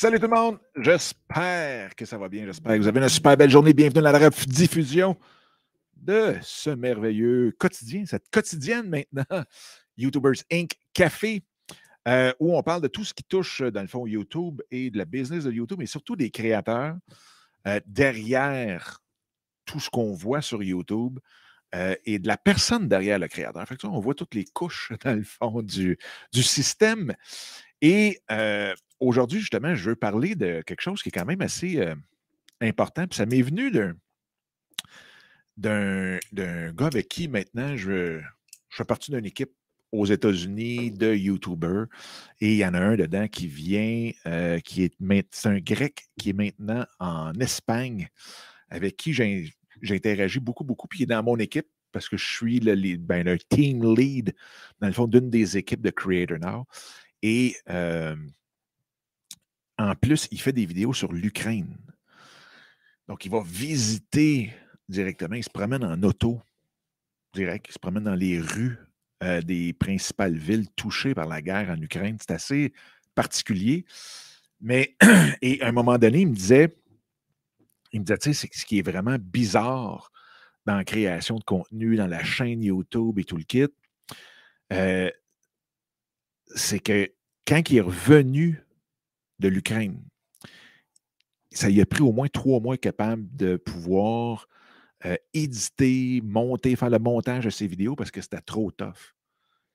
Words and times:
Salut 0.00 0.20
tout 0.20 0.28
le 0.28 0.36
monde, 0.36 0.60
j'espère 0.76 1.96
que 1.96 2.04
ça 2.04 2.16
va 2.18 2.28
bien, 2.28 2.46
j'espère 2.46 2.74
que 2.76 2.82
vous 2.82 2.86
avez 2.86 3.00
une 3.00 3.08
super 3.08 3.36
belle 3.36 3.50
journée. 3.50 3.72
Bienvenue 3.72 4.06
à 4.06 4.12
la 4.12 4.30
diffusion 4.30 5.18
de 5.96 6.36
ce 6.40 6.70
merveilleux 6.70 7.52
quotidien, 7.58 8.06
cette 8.06 8.30
quotidienne 8.30 8.88
maintenant, 8.88 9.42
YouTubers 9.96 10.44
Inc. 10.52 10.70
Café, 10.92 11.42
euh, 12.06 12.32
où 12.38 12.56
on 12.56 12.62
parle 12.62 12.82
de 12.82 12.86
tout 12.86 13.02
ce 13.02 13.12
qui 13.12 13.24
touche, 13.24 13.60
dans 13.60 13.82
le 13.82 13.88
fond, 13.88 14.06
YouTube 14.06 14.62
et 14.70 14.90
de 14.90 14.98
la 14.98 15.04
business 15.04 15.42
de 15.42 15.50
YouTube, 15.50 15.80
mais 15.80 15.86
surtout 15.86 16.14
des 16.14 16.30
créateurs 16.30 16.96
euh, 17.66 17.80
derrière 17.84 19.00
tout 19.64 19.80
ce 19.80 19.90
qu'on 19.90 20.12
voit 20.12 20.42
sur 20.42 20.62
YouTube. 20.62 21.18
Euh, 21.74 21.94
et 22.06 22.18
de 22.18 22.26
la 22.28 22.38
personne 22.38 22.88
derrière 22.88 23.18
le 23.18 23.28
créateur. 23.28 23.66
Fait 23.68 23.84
on 23.84 24.00
voit 24.00 24.14
toutes 24.14 24.34
les 24.34 24.44
couches, 24.44 24.92
dans 25.04 25.14
le 25.14 25.24
fond, 25.24 25.60
du, 25.60 25.98
du 26.32 26.42
système. 26.44 27.14
Et 27.82 28.20
aujourd'hui, 29.00 29.40
justement, 29.40 29.74
je 29.74 29.90
veux 29.90 29.96
parler 29.96 30.34
de 30.34 30.62
quelque 30.62 30.80
chose 30.80 31.02
qui 31.02 31.08
est 31.08 31.12
quand 31.12 31.26
même 31.26 31.42
assez 31.42 31.82
important. 32.60 33.06
Puis 33.06 33.16
ça 33.16 33.26
m'est 33.26 33.42
venu 33.42 33.70
d'un, 35.56 36.18
gars 36.72 36.86
avec 36.86 37.08
qui 37.08 37.28
maintenant 37.28 37.76
je, 37.76 38.20
fais 38.70 38.84
partie 38.84 39.10
d'une 39.10 39.26
équipe 39.26 39.52
aux 39.90 40.06
États-Unis 40.06 40.90
de 40.92 41.14
YouTubers. 41.14 41.86
Et 42.40 42.52
il 42.52 42.58
y 42.58 42.66
en 42.66 42.74
a 42.74 42.80
un 42.80 42.96
dedans 42.96 43.28
qui 43.28 43.46
vient, 43.46 44.10
qui 44.64 44.84
est, 44.84 44.94
c'est 45.30 45.48
un 45.48 45.58
grec 45.58 46.08
qui 46.18 46.30
est 46.30 46.34
maintenant 46.34 46.84
en 46.98 47.32
Espagne, 47.34 48.08
avec 48.68 48.96
qui 48.96 49.14
j'ai, 49.14 49.52
interagi 49.88 50.40
beaucoup, 50.40 50.64
beaucoup, 50.64 50.88
puis 50.88 51.00
il 51.00 51.02
est 51.04 51.06
dans 51.06 51.22
mon 51.22 51.36
équipe 51.36 51.68
parce 51.90 52.08
que 52.08 52.18
je 52.18 52.24
suis 52.24 52.60
le, 52.60 52.96
ben, 52.98 53.24
le 53.24 53.38
team 53.38 53.94
lead, 53.94 54.34
dans 54.78 54.88
le 54.88 54.92
fond, 54.92 55.06
d'une 55.06 55.30
des 55.30 55.56
équipes 55.56 55.80
de 55.80 55.90
Creator 55.90 56.38
Now. 56.38 56.66
Et 57.22 57.56
en 59.78 59.94
plus, 59.94 60.28
il 60.30 60.40
fait 60.40 60.52
des 60.52 60.66
vidéos 60.66 60.92
sur 60.92 61.12
l'Ukraine. 61.12 61.76
Donc, 63.06 63.24
il 63.24 63.30
va 63.30 63.42
visiter 63.44 64.52
directement, 64.88 65.36
il 65.36 65.44
se 65.44 65.50
promène 65.50 65.84
en 65.84 66.02
auto, 66.02 66.40
direct, 67.32 67.66
il 67.68 67.72
se 67.72 67.78
promène 67.78 68.04
dans 68.04 68.14
les 68.14 68.40
rues 68.40 68.78
des 69.44 69.72
principales 69.72 70.36
villes 70.36 70.68
touchées 70.76 71.14
par 71.14 71.26
la 71.26 71.42
guerre 71.42 71.70
en 71.70 71.80
Ukraine. 71.80 72.16
C'est 72.20 72.32
assez 72.32 72.72
particulier. 73.14 73.84
Mais, 74.60 74.96
et 75.42 75.60
à 75.62 75.68
un 75.68 75.72
moment 75.72 75.98
donné, 75.98 76.20
il 76.20 76.28
me 76.28 76.34
disait, 76.34 76.76
il 77.92 78.00
me 78.00 78.04
disait, 78.04 78.18
tu 78.18 78.34
sais, 78.34 78.48
ce 78.52 78.66
qui 78.66 78.78
est 78.78 78.82
vraiment 78.82 79.16
bizarre 79.18 80.10
dans 80.66 80.76
la 80.76 80.84
création 80.84 81.38
de 81.38 81.44
contenu, 81.44 81.96
dans 81.96 82.06
la 82.06 82.22
chaîne 82.22 82.62
YouTube 82.62 83.18
et 83.18 83.24
tout 83.24 83.36
le 83.36 83.44
kit, 83.44 83.66
c'est 86.54 86.80
que 86.80 87.10
quand 87.46 87.70
il 87.70 87.78
est 87.78 87.80
revenu 87.80 88.62
de 89.38 89.48
l'Ukraine, 89.48 90.02
ça 91.52 91.68
lui 91.68 91.80
a 91.80 91.86
pris 91.86 92.02
au 92.02 92.12
moins 92.12 92.28
trois 92.28 92.60
mois 92.60 92.76
capable 92.76 93.24
de 93.34 93.56
pouvoir 93.56 94.48
euh, 95.06 95.16
éditer, 95.32 96.20
monter, 96.24 96.76
faire 96.76 96.90
le 96.90 96.98
montage 96.98 97.44
de 97.44 97.50
ses 97.50 97.66
vidéos 97.66 97.96
parce 97.96 98.10
que 98.10 98.20
c'était 98.20 98.40
trop 98.40 98.70
tough. 98.70 99.14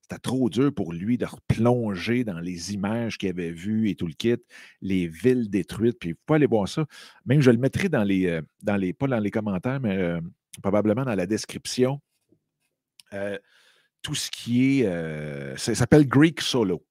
C'était 0.02 0.20
trop 0.20 0.50
dur 0.50 0.74
pour 0.74 0.92
lui 0.92 1.18
de 1.18 1.26
replonger 1.26 2.26
dans 2.26 2.40
les 2.40 2.74
images 2.74 3.18
qu'il 3.18 3.30
avait 3.30 3.52
vues 3.52 3.90
et 3.90 3.96
tout 3.96 4.06
le 4.06 4.14
kit, 4.14 4.36
les 4.82 5.08
villes 5.08 5.50
détruites. 5.50 5.98
Puis, 5.98 6.10
il 6.10 6.16
faut 6.28 6.34
aller 6.34 6.46
voir 6.46 6.68
ça. 6.68 6.86
Même, 7.26 7.40
je 7.40 7.52
le 7.52 7.58
mettrai 7.58 7.88
dans 7.88 8.04
les, 8.04 8.28
euh, 8.28 8.42
dans 8.62 8.76
les 8.76 8.92
pas 8.92 9.08
dans 9.08 9.20
les 9.20 9.32
commentaires, 9.32 9.80
mais 9.80 9.96
euh, 9.96 10.20
probablement 10.62 11.06
dans 11.06 11.16
la 11.16 11.26
description 11.26 12.02
tout 14.02 14.16
ce 14.16 14.32
qui 14.32 14.82
est. 14.82 15.56
Ça 15.56 15.76
s'appelle 15.76 16.08
Greek 16.08 16.42
Solo. 16.42 16.84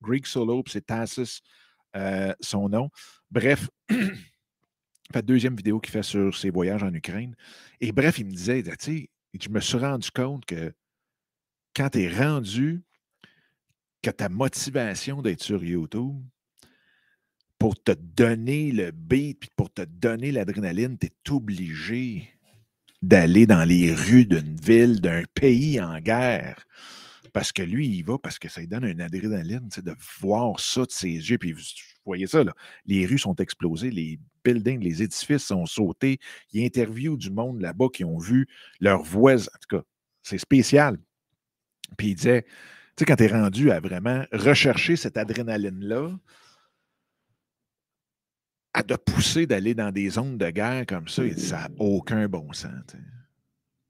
Greek 0.00 0.24
Solo, 0.24 0.62
c'est 0.68 0.86
Tassus, 0.86 1.42
euh, 1.96 2.32
son 2.40 2.68
nom. 2.68 2.90
Bref, 3.30 3.68
fait 5.12 5.22
deuxième 5.24 5.56
vidéo 5.56 5.80
qu'il 5.80 5.92
fait 5.92 6.02
sur 6.02 6.36
ses 6.36 6.50
voyages 6.50 6.82
en 6.82 6.92
Ukraine. 6.92 7.34
Et 7.80 7.92
bref, 7.92 8.18
il 8.18 8.26
me 8.26 8.30
disait, 8.30 8.62
tu 8.62 8.74
sais, 8.78 9.10
je 9.38 9.48
me 9.48 9.60
suis 9.60 9.78
rendu 9.78 10.10
compte 10.10 10.44
que 10.44 10.72
quand 11.74 11.90
tu 11.90 12.02
es 12.02 12.08
rendu, 12.08 12.82
que 14.02 14.10
ta 14.10 14.28
motivation 14.28 15.22
d'être 15.22 15.42
sur 15.42 15.64
YouTube, 15.64 16.22
pour 17.58 17.82
te 17.82 17.92
donner 17.92 18.72
le 18.72 18.90
beat, 18.90 19.40
puis 19.40 19.50
pour 19.56 19.72
te 19.72 19.82
donner 19.82 20.32
l'adrénaline, 20.32 20.98
tu 20.98 21.06
es 21.06 21.30
obligé 21.30 22.28
d'aller 23.00 23.46
dans 23.46 23.64
les 23.64 23.92
rues 23.92 24.26
d'une 24.26 24.56
ville, 24.56 25.00
d'un 25.00 25.22
pays 25.34 25.80
en 25.80 25.98
guerre. 26.00 26.66
Parce 27.34 27.50
que 27.50 27.62
lui, 27.62 27.88
il 27.88 28.04
va 28.04 28.16
parce 28.16 28.38
que 28.38 28.48
ça 28.48 28.60
lui 28.60 28.68
donne 28.68 28.84
une 28.84 29.00
adrénaline, 29.00 29.68
de 29.76 29.94
voir 30.20 30.60
ça 30.60 30.82
de 30.82 30.92
ses 30.92 31.08
yeux. 31.08 31.36
Puis 31.36 31.52
vous 31.52 31.60
voyez 32.06 32.28
ça, 32.28 32.44
là, 32.44 32.54
les 32.86 33.04
rues 33.06 33.18
sont 33.18 33.34
explosées, 33.34 33.90
les 33.90 34.20
buildings, 34.44 34.80
les 34.80 35.02
édifices 35.02 35.42
sont 35.42 35.66
sautés. 35.66 36.20
Il 36.52 36.64
interview 36.64 37.16
du 37.16 37.30
monde 37.30 37.60
là-bas 37.60 37.88
qui 37.92 38.04
ont 38.04 38.18
vu 38.18 38.46
leurs 38.78 39.02
voisins. 39.02 39.50
En 39.52 39.58
tout 39.58 39.78
cas, 39.78 39.84
c'est 40.22 40.38
spécial. 40.38 40.96
Puis 41.98 42.10
il 42.10 42.14
disait, 42.14 42.42
tu 42.42 42.50
sais, 43.00 43.04
quand 43.04 43.16
tu 43.16 43.24
es 43.24 43.26
rendu 43.26 43.72
à 43.72 43.80
vraiment 43.80 44.24
rechercher 44.30 44.94
cette 44.94 45.16
adrénaline-là, 45.16 46.16
à 48.74 48.84
de 48.84 48.94
pousser 48.94 49.46
d'aller 49.46 49.74
dans 49.74 49.90
des 49.90 50.08
zones 50.08 50.38
de 50.38 50.50
guerre 50.50 50.86
comme 50.86 51.08
ça, 51.08 51.22
ça 51.36 51.62
n'a 51.62 51.70
aucun 51.78 52.28
bon 52.28 52.52
sens. 52.52 52.94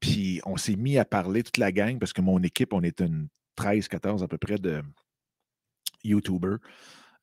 Puis 0.05 0.39
on 0.45 0.55
s'est 0.55 0.75
mis 0.75 0.99
à 0.99 1.05
parler 1.05 1.41
toute 1.41 1.57
la 1.57 1.71
gang 1.71 1.97
parce 1.97 2.13
que 2.13 2.21
mon 2.21 2.39
équipe, 2.43 2.73
on 2.73 2.83
est 2.83 3.01
une 3.01 3.27
13, 3.55 3.87
14 3.87 4.21
à 4.21 4.27
peu 4.27 4.37
près 4.37 4.59
de 4.59 4.83
YouTubers 6.03 6.59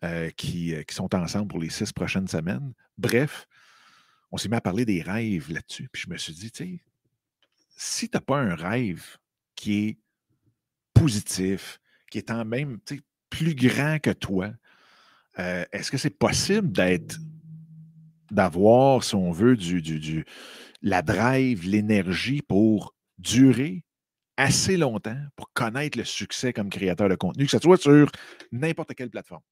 euh, 0.02 0.30
qui, 0.30 0.74
euh, 0.74 0.82
qui, 0.82 0.92
sont 0.92 1.14
ensemble 1.14 1.46
pour 1.46 1.60
les 1.60 1.70
six 1.70 1.92
prochaines 1.92 2.26
semaines. 2.26 2.72
Bref, 2.98 3.46
on 4.32 4.36
s'est 4.36 4.48
mis 4.48 4.56
à 4.56 4.60
parler 4.60 4.84
des 4.84 5.00
rêves 5.00 5.52
là-dessus. 5.52 5.88
Puis 5.92 6.02
je 6.06 6.10
me 6.10 6.16
suis 6.16 6.32
dit, 6.32 6.50
tu 6.50 6.64
sais, 6.64 6.82
si 7.76 8.08
tu 8.08 8.16
n'as 8.16 8.20
pas 8.20 8.38
un 8.38 8.56
rêve 8.56 9.16
qui 9.54 9.86
est 9.86 9.98
positif, 10.92 11.78
qui 12.10 12.18
est 12.18 12.32
en 12.32 12.44
même 12.44 12.80
plus 13.30 13.54
grand 13.54 14.00
que 14.00 14.10
toi, 14.10 14.50
euh, 15.38 15.64
est-ce 15.70 15.92
que 15.92 15.98
c'est 15.98 16.18
possible 16.18 16.72
d'être 16.72 17.16
d'avoir, 18.32 19.04
si 19.04 19.14
on 19.14 19.30
veut, 19.30 19.56
du, 19.56 19.80
du, 19.80 20.24
la 20.82 21.02
drive, 21.02 21.68
l'énergie 21.68 22.42
pour 22.42 22.94
durer 23.18 23.84
assez 24.36 24.76
longtemps 24.76 25.20
pour 25.36 25.52
connaître 25.52 25.98
le 25.98 26.04
succès 26.04 26.52
comme 26.52 26.70
créateur 26.70 27.08
de 27.08 27.14
contenu, 27.14 27.44
que 27.44 27.50
ce 27.50 27.58
soit 27.58 27.80
sur 27.80 28.10
n'importe 28.50 28.94
quelle 28.94 29.10
plateforme, 29.10 29.42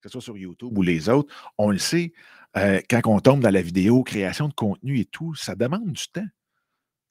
que 0.00 0.08
ce 0.08 0.12
soit 0.12 0.22
sur 0.22 0.36
YouTube 0.36 0.76
ou 0.76 0.82
les 0.82 1.08
autres. 1.08 1.34
On 1.58 1.70
le 1.70 1.78
sait, 1.78 2.12
euh, 2.56 2.80
quand 2.88 3.00
on 3.06 3.20
tombe 3.20 3.40
dans 3.40 3.50
la 3.50 3.62
vidéo, 3.62 4.02
création 4.02 4.48
de 4.48 4.54
contenu 4.54 5.00
et 5.00 5.04
tout, 5.04 5.34
ça 5.34 5.54
demande 5.54 5.92
du 5.92 6.08
temps. 6.08 6.26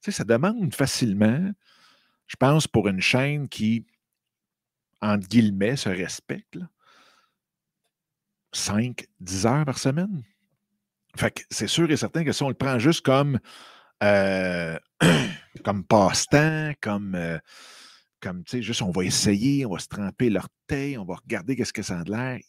Tu 0.01 0.11
ça 0.11 0.23
demande 0.23 0.73
facilement, 0.73 1.51
je 2.27 2.35
pense, 2.37 2.67
pour 2.67 2.87
une 2.87 3.01
chaîne 3.01 3.49
qui, 3.49 3.85
entre 5.01 5.27
guillemets, 5.27 5.75
se 5.75 5.89
respecte, 5.89 6.57
5, 8.53 9.05
10 9.19 9.45
heures 9.45 9.65
par 9.65 9.77
semaine. 9.77 10.23
Fait 11.17 11.31
que 11.31 11.41
c'est 11.49 11.67
sûr 11.67 11.89
et 11.89 11.97
certain 11.97 12.23
que 12.23 12.31
si 12.31 12.43
on 12.43 12.49
le 12.49 12.53
prend 12.53 12.77
juste 12.77 13.03
comme, 13.03 13.39
euh, 14.03 14.77
comme 15.63 15.83
passe-temps, 15.83 16.73
comme, 16.79 17.15
euh, 17.15 17.39
comme 18.21 18.43
tu 18.43 18.57
sais, 18.57 18.61
juste 18.61 18.81
on 18.81 18.91
va 18.91 19.03
essayer, 19.03 19.65
on 19.65 19.73
va 19.73 19.79
se 19.79 19.87
tremper 19.87 20.29
l'orteil, 20.29 20.97
on 20.97 21.05
va 21.05 21.15
regarder 21.15 21.55
qu'est-ce 21.55 21.73
que 21.73 21.81
ça 21.81 21.99
a 21.99 22.03
de 22.03 22.11
l'air. 22.11 22.39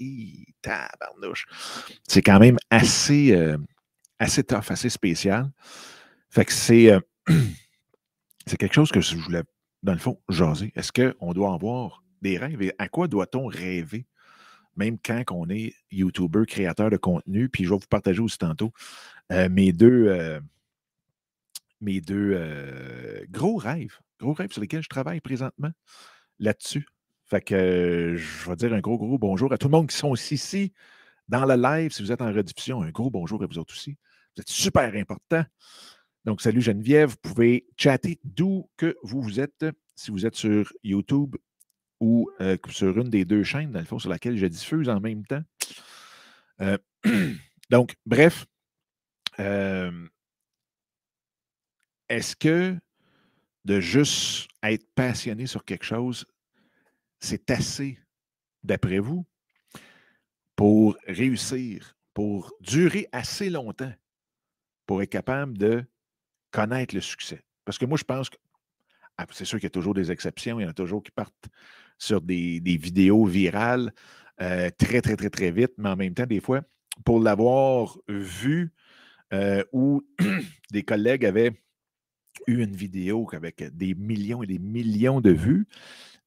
tabarnouche. 0.61 1.47
C'est 2.07 2.23
quand 2.23 2.39
même 2.39 2.59
assez, 2.71 3.33
euh, 3.33 3.57
assez 4.19 4.45
tough, 4.45 4.71
assez 4.71 4.91
spécial. 4.91 5.51
Fait 6.29 6.45
que 6.45 6.53
c'est, 6.53 6.93
c'est 8.47 8.59
quelque 8.59 8.75
chose 8.75 8.91
que 8.91 9.01
je 9.01 9.17
voulais, 9.17 9.43
dans 9.83 9.93
le 9.93 9.99
fond, 9.99 10.21
jaser. 10.29 10.73
Est-ce 10.75 10.93
qu'on 10.93 11.33
doit 11.33 11.55
avoir 11.55 12.03
des 12.21 12.37
rêves 12.37 12.61
et 12.61 12.75
à 12.79 12.89
quoi 12.89 13.09
doit-on 13.09 13.47
rêver? 13.47 14.07
Même 14.79 14.97
quand 15.05 15.23
on 15.31 15.49
est 15.51 15.75
YouTuber, 15.91 16.47
créateur 16.47 16.89
de 16.89 16.97
contenu. 16.97 17.49
Puis 17.49 17.65
je 17.65 17.71
vais 17.71 17.77
vous 17.77 17.87
partager 17.89 18.21
aussi 18.21 18.39
tantôt 18.39 18.73
euh, 19.33 19.49
mes 19.51 19.73
deux, 19.73 20.07
euh, 20.07 20.41
mes 21.81 22.01
deux 22.01 22.33
euh, 22.35 23.25
gros 23.29 23.57
rêves, 23.57 23.99
gros 24.21 24.33
rêves 24.33 24.53
sur 24.53 24.63
lesquels 24.63 24.83
je 24.83 24.89
travaille 24.89 25.21
présentement 25.21 25.71
là-dessus. 26.39 26.87
Fait 27.25 27.43
que 27.43 28.15
je 28.17 28.49
vais 28.49 28.57
dire 28.57 28.73
un 28.73 28.81
gros, 28.81 28.97
gros 28.97 29.19
bonjour 29.19 29.53
à 29.53 29.59
tout 29.59 29.67
le 29.67 29.73
monde 29.73 29.89
qui 29.89 29.97
sont 29.97 30.15
ici 30.15 30.73
dans 31.29 31.45
le 31.45 31.61
live. 31.61 31.93
Si 31.93 32.03
vous 32.03 32.13
êtes 32.13 32.23
en 32.23 32.33
rediffusion, 32.33 32.83
un 32.83 32.91
gros 32.91 33.11
bonjour 33.11 33.43
à 33.43 33.47
vous 33.47 33.59
autres 33.59 33.75
aussi. 33.75 33.97
Vous 34.35 34.43
êtes 34.43 34.49
super 34.49 34.95
important. 34.95 35.45
Donc, 36.25 36.41
salut 36.41 36.63
Geneviève. 36.63 37.11
Vous 37.11 37.17
pouvez 37.31 37.67
chatter 37.77 38.19
d'où 38.25 38.71
que 38.77 38.97
vous, 39.03 39.21
vous 39.21 39.41
êtes. 39.41 39.67
Si 39.95 40.11
vous 40.11 40.25
êtes 40.25 40.37
sur 40.37 40.73
YouTube, 40.85 41.37
ou 42.01 42.31
euh, 42.41 42.57
sur 42.69 42.97
une 42.99 43.11
des 43.11 43.25
deux 43.25 43.43
chaînes, 43.43 43.73
dans 43.73 43.81
le 43.81 43.85
fond, 43.85 43.99
sur 43.99 44.11
laquelle 44.11 44.37
je 44.37 44.47
diffuse 44.47 44.89
en 44.89 45.01
même 45.01 45.25
temps. 45.27 45.43
Euh, 46.61 46.79
donc, 47.71 47.97
bref, 48.07 48.47
euh, 49.41 50.09
est-ce 52.09 52.37
que 52.37 52.77
de 53.65 53.81
juste 53.81 54.49
être 54.63 54.87
passionné 54.95 55.47
sur 55.47 55.65
quelque 55.65 55.85
chose, 55.85 56.25
c'est 57.21 57.51
assez, 57.51 57.99
d'après 58.63 58.99
vous, 58.99 59.27
pour 60.57 60.97
réussir, 61.07 61.97
pour 62.15 62.53
durer 62.61 63.09
assez 63.13 63.51
longtemps 63.51 63.93
pour 64.87 65.03
être 65.03 65.11
capable 65.11 65.59
de 65.59 65.85
connaître 66.51 66.95
le 66.95 67.01
succès? 67.01 67.45
Parce 67.65 67.77
que 67.79 67.85
moi, 67.85 67.99
je 67.99 68.05
pense 68.05 68.31
que 68.31 68.37
c'est 69.31 69.45
sûr 69.45 69.59
qu'il 69.59 69.67
y 69.67 69.67
a 69.67 69.71
toujours 69.71 69.95
des 69.95 70.11
exceptions, 70.11 70.61
il 70.61 70.65
y 70.65 70.67
en 70.67 70.71
a 70.71 70.75
toujours 70.75 71.03
qui 71.03 71.11
partent 71.11 71.49
sur 71.99 72.21
des, 72.21 72.61
vidéos 72.61 73.25
virales 73.25 73.93
euh, 74.41 74.71
très, 74.79 75.01
très, 75.01 75.17
très, 75.17 75.31
très 75.31 75.51
vite, 75.51 75.73
mais 75.79 75.89
en 75.89 75.97
même 75.97 76.15
temps, 76.15 76.27
des 76.27 76.41
fois, 76.41 76.63
pour 77.05 77.21
l'avoir 77.21 77.99
vu 78.09 78.73
euh, 79.33 79.65
où 79.73 80.03
des 80.73 80.83
collègues 80.83 81.25
avaient 81.25 81.53
eu 82.47 82.63
une 82.63 82.75
vidéo 82.75 83.29
avec 83.33 83.65
des 83.77 83.95
millions 83.95 84.43
et 84.43 84.47
des 84.47 84.59
millions 84.59 85.21
de 85.21 85.31
vues, 85.31 85.67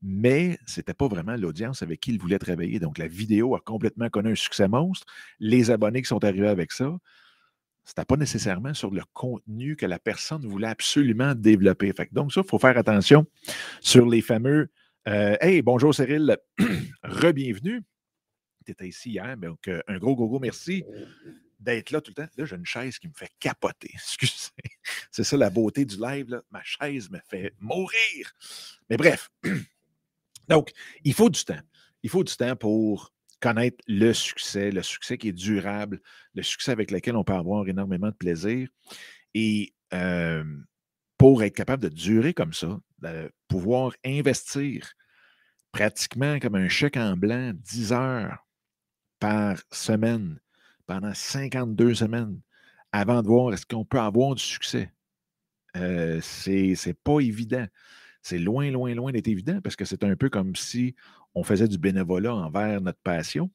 mais 0.01 0.57
ce 0.65 0.79
n'était 0.79 0.93
pas 0.93 1.07
vraiment 1.07 1.35
l'audience 1.35 1.83
avec 1.83 1.99
qui 1.99 2.11
ils 2.11 2.19
voulaient 2.19 2.39
travailler. 2.39 2.79
Donc, 2.79 2.97
la 2.97 3.07
vidéo 3.07 3.55
a 3.55 3.59
complètement 3.59 4.09
connu 4.09 4.31
un 4.31 4.35
succès 4.35 4.67
monstre. 4.67 5.05
Les 5.39 5.71
abonnés 5.71 6.01
qui 6.01 6.07
sont 6.07 6.23
arrivés 6.23 6.47
avec 6.47 6.71
ça, 6.71 6.97
n'était 7.91 8.05
pas 8.05 8.17
nécessairement 8.17 8.73
sur 8.73 8.91
le 8.91 9.01
contenu 9.13 9.75
que 9.75 9.85
la 9.85 9.99
personne 9.99 10.45
voulait 10.45 10.67
absolument 10.67 11.35
développer. 11.35 11.93
donc, 12.11 12.33
ça, 12.33 12.41
il 12.43 12.49
faut 12.49 12.59
faire 12.59 12.77
attention 12.77 13.25
sur 13.81 14.07
les 14.07 14.21
fameux 14.21 14.69
euh, 15.07 15.35
Hey, 15.41 15.61
bonjour 15.61 15.93
Cyril, 15.93 16.37
re-bienvenue. 17.03 17.81
Tu 18.65 18.71
étais 18.71 18.87
ici 18.87 19.11
hier, 19.11 19.35
donc 19.37 19.67
euh, 19.67 19.81
un 19.87 19.97
gros, 19.97 20.15
gros, 20.15 20.27
gros 20.27 20.39
merci 20.39 20.83
d'être 21.59 21.91
là 21.91 22.01
tout 22.01 22.11
le 22.15 22.23
temps. 22.23 22.31
Là, 22.37 22.45
j'ai 22.45 22.55
une 22.55 22.65
chaise 22.65 22.99
qui 22.99 23.07
me 23.07 23.13
fait 23.13 23.31
capoter. 23.39 23.91
Excusez. 23.93 24.51
C'est 25.11 25.23
ça 25.23 25.37
la 25.37 25.49
beauté 25.49 25.85
du 25.85 25.97
live. 25.99 26.41
Ma 26.51 26.61
chaise 26.63 27.09
me 27.09 27.19
fait 27.27 27.53
mourir. 27.59 28.31
Mais 28.89 28.97
bref. 28.97 29.31
Donc, 30.47 30.71
il 31.03 31.13
faut 31.13 31.29
du 31.29 31.43
temps. 31.43 31.61
Il 32.03 32.09
faut 32.09 32.23
du 32.23 32.35
temps 32.35 32.55
pour 32.55 33.13
connaître 33.41 33.83
le 33.87 34.13
succès, 34.13 34.71
le 34.71 34.81
succès 34.81 35.17
qui 35.17 35.29
est 35.29 35.33
durable, 35.33 35.99
le 36.33 36.43
succès 36.43 36.71
avec 36.71 36.91
lequel 36.91 37.15
on 37.15 37.23
peut 37.23 37.33
avoir 37.33 37.67
énormément 37.67 38.09
de 38.09 38.15
plaisir. 38.15 38.69
Et 39.33 39.73
pour 41.17 41.43
être 41.43 41.55
capable 41.55 41.83
de 41.83 41.89
durer 41.89 42.33
comme 42.33 42.53
ça, 42.53 42.79
de 42.99 43.31
pouvoir 43.47 43.93
investir 44.05 44.93
pratiquement 45.71 46.39
comme 46.39 46.55
un 46.55 46.67
chèque 46.67 46.97
en 46.97 47.15
blanc 47.15 47.53
10 47.53 47.93
heures 47.93 48.47
par 49.19 49.61
semaine 49.71 50.39
pendant 50.87 51.13
52 51.13 51.95
semaines 51.95 52.39
avant 52.91 53.21
de 53.21 53.27
voir 53.27 53.53
est-ce 53.53 53.65
qu'on 53.65 53.85
peut 53.85 53.99
avoir 53.99 54.35
du 54.35 54.43
succès. 54.43 54.91
Euh, 55.77 56.19
c'est 56.21 56.97
pas 57.03 57.19
évident. 57.19 57.65
C'est 58.21 58.37
loin, 58.37 58.69
loin, 58.69 58.93
loin 58.93 59.11
d'être 59.11 59.27
évident 59.27 59.61
parce 59.61 59.75
que 59.75 59.85
c'est 59.85 60.03
un 60.03 60.15
peu 60.15 60.29
comme 60.29 60.55
si 60.55 60.95
on 61.35 61.43
faisait 61.43 61.67
du 61.67 61.77
bénévolat 61.77 62.35
envers 62.35 62.81
notre 62.81 62.99
passion. 62.99 63.49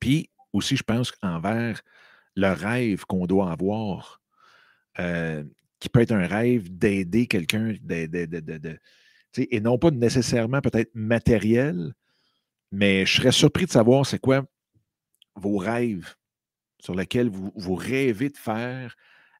Puis 0.00 0.30
aussi, 0.52 0.76
je 0.76 0.82
pense, 0.82 1.12
envers 1.22 1.82
le 2.34 2.52
rêve 2.52 3.04
qu'on 3.04 3.26
doit 3.26 3.50
avoir, 3.50 4.20
euh, 4.98 5.44
qui 5.80 5.88
peut 5.88 6.00
être 6.00 6.12
un 6.12 6.26
rêve 6.26 6.74
d'aider 6.74 7.26
quelqu'un, 7.26 7.74
et 9.38 9.60
non 9.60 9.78
pas 9.78 9.90
nécessairement 9.90 10.60
peut-être 10.60 10.90
matériel, 10.94 11.94
mais 12.72 13.06
je 13.06 13.16
serais 13.16 13.32
surpris 13.32 13.66
de 13.66 13.70
savoir 13.70 14.06
c'est 14.06 14.18
quoi 14.18 14.44
vos 15.34 15.58
rêves 15.58 16.14
sur 16.78 16.94
lesquels 16.94 17.28
vous, 17.28 17.74
rêvez 17.74 18.30
de 18.30 18.36
faire 18.36 18.96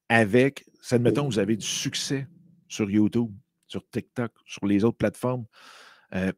avec, 0.08 0.64
admettons, 0.90 1.26
vous 1.26 1.38
avez 1.38 1.56
du 1.56 1.66
succès 1.66 2.26
sur 2.68 2.90
YouTube, 2.90 3.30
sur 3.66 3.88
TikTok, 3.88 4.32
sur 4.44 4.66
les 4.66 4.84
autres 4.84 4.98
plateformes. 4.98 5.46
Euh, 6.14 6.32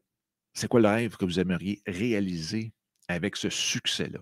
c'est 0.53 0.67
quoi 0.67 0.81
le 0.81 0.87
rêve 0.87 1.17
que 1.17 1.25
vous 1.25 1.39
aimeriez 1.39 1.81
réaliser 1.85 2.73
avec 3.07 3.35
ce 3.35 3.49
succès-là? 3.49 4.19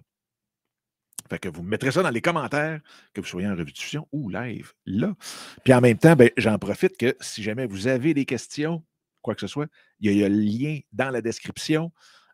Fait 1.30 1.40
que 1.40 1.50
vous 1.50 1.64
mettrez 1.64 1.92
ça 1.92 2.04
dans 2.04 2.10
les 2.10 2.22
commentaires, 2.22 2.80
que 3.14 3.22
vous 3.22 3.28
soyez 3.28 3.48
en 3.48 3.56
revue 3.56 3.74
ou 4.12 4.30
live, 4.30 4.72
là. 4.86 5.14
Puis 5.64 5.74
en 5.74 5.82
même 5.82 5.98
temps, 5.98 6.16
ben, 6.16 6.30
j'en 6.38 6.58
profite 6.58 6.98
que 6.98 7.16
si 7.20 7.44
jamais 7.44 7.68
vous 7.68 7.88
avez 7.88 8.14
des 8.14 8.26
questions, 8.26 8.84
quoi 9.22 9.36
que 9.36 9.42
ce 9.42 9.48
soit, 9.48 9.68
il 10.00 10.14
y 10.14 10.24
a, 10.24 10.30
le 10.30 10.36
lien 10.36 10.80
dans 10.94 11.10
la 11.10 11.22
description 11.22 11.92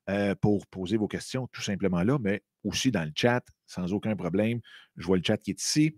euh, 0.10 0.36
pour 0.36 0.68
poser 0.68 0.98
vos 0.98 1.08
questions 1.08 1.48
tout 1.48 1.62
simplement 1.62 2.04
là, 2.04 2.20
mais 2.20 2.44
aussi 2.64 2.92
dans 2.92 3.04
le 3.04 3.12
chat, 3.16 3.44
sans 3.66 3.94
aucun 3.94 4.16
problème. 4.16 4.60
Je 4.98 5.06
vois 5.06 5.18
le 5.18 5.24
chat 5.26 5.38
qui 5.38 5.52
est 5.52 5.62
ici. 5.62 5.98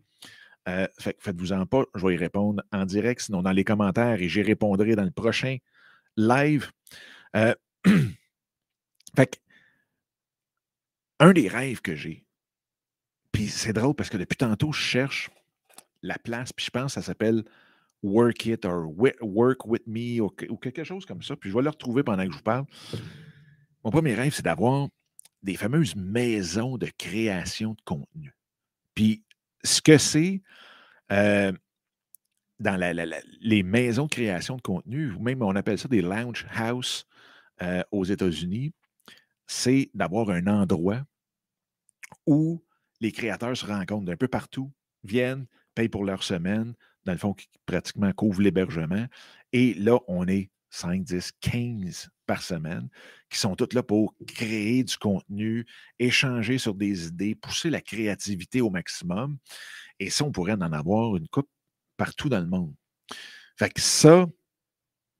Euh, 0.67 0.87
faites-vous-en 0.99 1.65
pas, 1.67 1.83
je 1.93 2.05
vais 2.05 2.15
y 2.15 2.17
répondre 2.17 2.63
en 2.71 2.85
direct, 2.85 3.21
sinon 3.21 3.43
dans 3.43 3.51
les 3.51 3.63
commentaires 3.63 4.19
et 4.19 4.29
j'y 4.29 4.41
répondrai 4.41 4.95
dans 4.95 5.03
le 5.03 5.11
prochain 5.11 5.57
live. 6.17 6.71
Euh, 7.35 7.53
fait 9.15 9.41
un 11.19 11.31
des 11.31 11.47
rêves 11.47 11.81
que 11.81 11.95
j'ai, 11.95 12.25
puis 13.31 13.47
c'est 13.47 13.73
drôle 13.73 13.95
parce 13.95 14.09
que 14.09 14.17
depuis 14.17 14.37
tantôt, 14.37 14.71
je 14.71 14.79
cherche 14.79 15.29
la 16.01 16.17
place, 16.17 16.53
puis 16.53 16.65
je 16.65 16.71
pense 16.71 16.95
que 16.95 17.01
ça 17.01 17.05
s'appelle 17.05 17.43
Work 18.03 18.45
It 18.45 18.65
or 18.65 18.91
Work 19.21 19.65
With 19.65 19.87
Me 19.87 20.21
ou, 20.21 20.33
ou, 20.49 20.57
quelque 20.57 20.83
chose 20.83 21.05
comme 21.05 21.21
ça, 21.21 21.35
puis 21.35 21.49
je 21.49 21.55
vais 21.55 21.63
le 21.63 21.69
retrouver 21.69 22.03
pendant 22.03 22.25
que 22.25 22.31
je 22.31 22.37
vous 22.37 22.43
parle. 22.43 22.65
Mon 23.83 23.91
premier 23.91 24.13
rêve, 24.13 24.33
c'est 24.33 24.45
d'avoir 24.45 24.89
des 25.43 25.55
fameuses 25.55 25.95
maisons 25.95 26.77
de 26.77 26.87
création 26.97 27.73
de 27.73 27.81
contenu. 27.85 28.35
Puis 28.93 29.23
ce 29.63 29.81
que 29.81 29.97
c'est 29.97 30.41
euh, 31.11 31.51
dans 32.59 32.79
les 33.41 33.63
maisons 33.63 34.05
de 34.05 34.09
création 34.09 34.55
de 34.55 34.61
contenu, 34.61 35.11
ou 35.11 35.19
même 35.19 35.41
on 35.41 35.55
appelle 35.55 35.77
ça 35.77 35.87
des 35.87 36.01
lounge 36.01 36.47
house 36.55 37.05
euh, 37.61 37.83
aux 37.91 38.05
États-Unis, 38.05 38.73
c'est 39.47 39.89
d'avoir 39.93 40.29
un 40.29 40.47
endroit 40.47 41.03
où 42.25 42.63
les 43.01 43.11
créateurs 43.11 43.55
se 43.55 43.65
rencontrent 43.65 44.05
d'un 44.05 44.17
peu 44.17 44.27
partout, 44.27 44.71
viennent, 45.03 45.45
payent 45.75 45.89
pour 45.89 46.05
leur 46.05 46.23
semaine, 46.23 46.73
dans 47.05 47.11
le 47.11 47.17
fond, 47.17 47.33
qui 47.33 47.47
pratiquement 47.65 48.11
couvre 48.13 48.41
l'hébergement. 48.41 49.05
Et 49.53 49.73
là, 49.75 49.99
on 50.07 50.27
est 50.27 50.49
5, 50.71 51.03
10, 51.03 51.31
15 51.39 52.09
par 52.25 52.41
semaine, 52.41 52.89
qui 53.29 53.39
sont 53.39 53.55
toutes 53.55 53.73
là 53.73 53.83
pour 53.83 54.13
créer 54.27 54.83
du 54.83 54.97
contenu, 54.97 55.65
échanger 55.99 56.57
sur 56.57 56.73
des 56.73 57.07
idées, 57.07 57.35
pousser 57.35 57.69
la 57.69 57.81
créativité 57.81 58.61
au 58.61 58.69
maximum. 58.69 59.37
Et 59.99 60.09
ça, 60.09 60.25
on 60.25 60.31
pourrait 60.31 60.53
en 60.53 60.61
avoir 60.61 61.15
une 61.15 61.27
coupe 61.27 61.49
partout 61.97 62.29
dans 62.29 62.39
le 62.39 62.47
monde. 62.47 62.73
Fait 63.57 63.69
que 63.69 63.81
ça, 63.81 64.25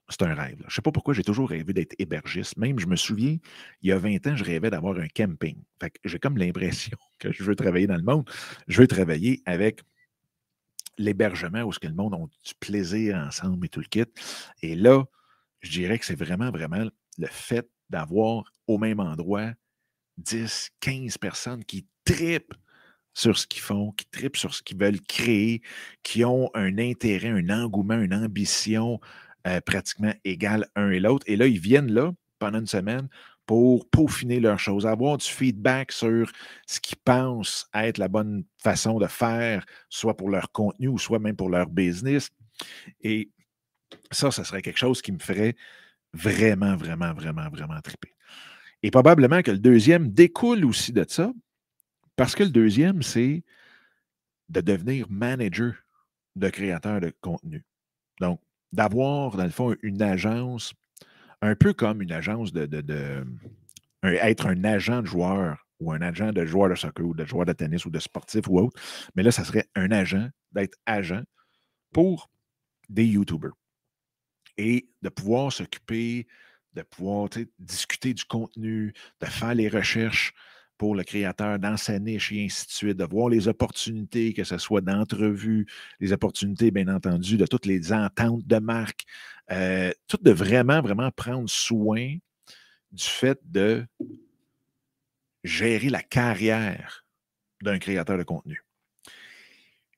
c'est 0.09 0.21
un 0.21 0.33
rêve. 0.33 0.57
Je 0.59 0.65
ne 0.65 0.69
sais 0.69 0.81
pas 0.81 0.91
pourquoi 0.91 1.13
j'ai 1.13 1.23
toujours 1.23 1.49
rêvé 1.49 1.73
d'être 1.73 1.95
hébergiste. 1.97 2.57
Même, 2.57 2.79
je 2.79 2.85
me 2.85 2.95
souviens, 2.95 3.37
il 3.81 3.89
y 3.89 3.91
a 3.91 3.97
20 3.97 4.27
ans, 4.27 4.35
je 4.35 4.43
rêvais 4.43 4.69
d'avoir 4.69 4.97
un 4.97 5.07
camping. 5.07 5.57
Fait 5.81 5.93
j'ai 6.03 6.19
comme 6.19 6.37
l'impression 6.37 6.97
que 7.19 7.31
je 7.31 7.43
veux 7.43 7.55
travailler 7.55 7.87
dans 7.87 7.97
le 7.97 8.03
monde. 8.03 8.29
Je 8.67 8.81
veux 8.81 8.87
travailler 8.87 9.41
avec 9.45 9.81
l'hébergement 10.97 11.63
où 11.63 11.73
ce 11.73 11.79
que 11.79 11.87
le 11.87 11.93
monde 11.93 12.13
a 12.13 12.17
du 12.17 12.53
plaisir 12.59 13.17
ensemble 13.17 13.65
et 13.65 13.69
tout 13.69 13.79
le 13.79 13.87
kit. 13.87 14.05
Et 14.61 14.75
là, 14.75 15.03
je 15.61 15.71
dirais 15.71 15.97
que 15.97 16.05
c'est 16.05 16.17
vraiment, 16.17 16.51
vraiment 16.51 16.87
le 17.17 17.27
fait 17.27 17.67
d'avoir 17.89 18.43
au 18.67 18.77
même 18.77 18.99
endroit 18.99 19.51
10, 20.17 20.71
15 20.79 21.17
personnes 21.17 21.65
qui 21.65 21.87
tripent 22.05 22.53
sur 23.13 23.37
ce 23.37 23.47
qu'ils 23.47 23.61
font, 23.61 23.91
qui 23.91 24.05
tripent 24.05 24.37
sur 24.37 24.53
ce 24.53 24.61
qu'ils 24.61 24.77
veulent 24.77 25.01
créer, 25.01 25.61
qui 26.03 26.25
ont 26.25 26.49
un 26.53 26.77
intérêt, 26.77 27.29
un 27.29 27.49
engouement, 27.49 27.99
une 27.99 28.13
ambition 28.13 28.99
euh, 29.45 29.61
pratiquement 29.61 30.13
égale 30.23 30.67
un 30.75 30.89
et 30.91 30.99
l'autre. 30.99 31.25
Et 31.27 31.35
là, 31.35 31.47
ils 31.47 31.59
viennent 31.59 31.91
là 31.91 32.11
pendant 32.39 32.59
une 32.59 32.67
semaine 32.67 33.07
pour 33.45 33.87
peaufiner 33.89 34.39
leurs 34.39 34.59
choses, 34.59 34.87
avoir 34.87 35.17
du 35.17 35.27
feedback 35.27 35.91
sur 35.91 36.31
ce 36.65 36.79
qu'ils 36.79 36.97
pensent 36.97 37.67
être 37.73 37.97
la 37.97 38.07
bonne 38.07 38.43
façon 38.57 38.97
de 38.97 39.07
faire, 39.07 39.65
soit 39.89 40.17
pour 40.17 40.29
leur 40.29 40.51
contenu 40.51 40.97
soit 40.97 41.19
même 41.19 41.35
pour 41.35 41.49
leur 41.49 41.67
business. 41.67 42.31
Et 43.01 43.29
ça, 44.11 44.31
ça 44.31 44.43
serait 44.43 44.61
quelque 44.61 44.79
chose 44.79 45.01
qui 45.01 45.11
me 45.11 45.19
ferait 45.19 45.55
vraiment, 46.13 46.75
vraiment, 46.75 47.13
vraiment, 47.13 47.49
vraiment 47.49 47.79
triper. 47.81 48.13
Et 48.81 48.91
probablement 48.91 49.41
que 49.41 49.51
le 49.51 49.59
deuxième 49.59 50.11
découle 50.11 50.65
aussi 50.65 50.91
de 50.91 51.05
ça, 51.07 51.31
parce 52.15 52.35
que 52.35 52.43
le 52.43 52.49
deuxième, 52.49 53.01
c'est 53.01 53.43
de 54.49 54.61
devenir 54.61 55.07
manager 55.09 55.73
de 56.35 56.49
créateur 56.49 57.01
de 57.01 57.11
contenu. 57.21 57.63
Donc, 58.19 58.39
d'avoir, 58.75 59.37
dans 59.37 59.43
le 59.45 59.49
fond, 59.49 59.75
une 59.81 60.01
agence, 60.01 60.73
un 61.41 61.55
peu 61.55 61.73
comme 61.73 62.01
une 62.01 62.11
agence 62.11 62.51
de, 62.51 62.65
de, 62.65 63.25
être 64.03 64.47
un 64.47 64.63
agent 64.63 65.01
de 65.01 65.07
joueur 65.07 65.65
ou 65.79 65.91
un 65.91 66.01
agent 66.01 66.31
de 66.31 66.45
joueur 66.45 66.69
de 66.69 66.75
soccer 66.75 67.05
ou 67.05 67.13
de 67.13 67.25
joueur 67.25 67.45
de 67.45 67.53
tennis 67.53 67.85
ou 67.85 67.89
de 67.89 67.99
sportif 67.99 68.47
ou 68.47 68.59
autre. 68.59 68.79
Mais 69.15 69.23
là, 69.23 69.31
ça 69.31 69.43
serait 69.43 69.65
un 69.75 69.91
agent, 69.91 70.27
d'être 70.51 70.77
agent 70.85 71.23
pour 71.91 72.29
des 72.89 73.05
YouTubers 73.05 73.53
et 74.57 74.87
de 75.01 75.09
pouvoir 75.09 75.51
s'occuper, 75.51 76.27
de 76.73 76.81
pouvoir 76.81 77.29
discuter 77.59 78.13
du 78.13 78.25
contenu, 78.25 78.93
de 79.21 79.25
faire 79.25 79.53
les 79.53 79.69
recherches 79.69 80.33
pour 80.77 80.95
le 80.95 81.03
créateur 81.03 81.59
dans 81.59 81.77
sa 81.77 81.99
niche 81.99 82.31
et 82.31 82.45
ainsi 82.45 82.65
de 82.65 82.71
suite, 82.71 82.97
de 82.97 83.05
voir 83.05 83.29
les 83.29 83.47
opportunités, 83.47 84.33
que 84.33 84.43
ce 84.43 84.57
soit 84.57 84.81
d'entrevues, 84.81 85.65
les 85.99 86.13
opportunités, 86.13 86.71
bien 86.71 86.87
entendu, 86.87 87.37
de 87.37 87.45
toutes 87.45 87.65
les 87.65 87.93
ententes 87.93 88.45
de 88.45 88.57
marque, 88.57 89.05
euh, 89.51 89.91
tout 90.07 90.19
de 90.21 90.31
vraiment, 90.31 90.81
vraiment 90.81 91.11
prendre 91.11 91.49
soin 91.49 92.17
du 92.91 93.03
fait 93.03 93.39
de 93.43 93.85
gérer 95.43 95.89
la 95.89 96.01
carrière 96.01 97.05
d'un 97.61 97.79
créateur 97.79 98.17
de 98.17 98.23
contenu. 98.23 98.63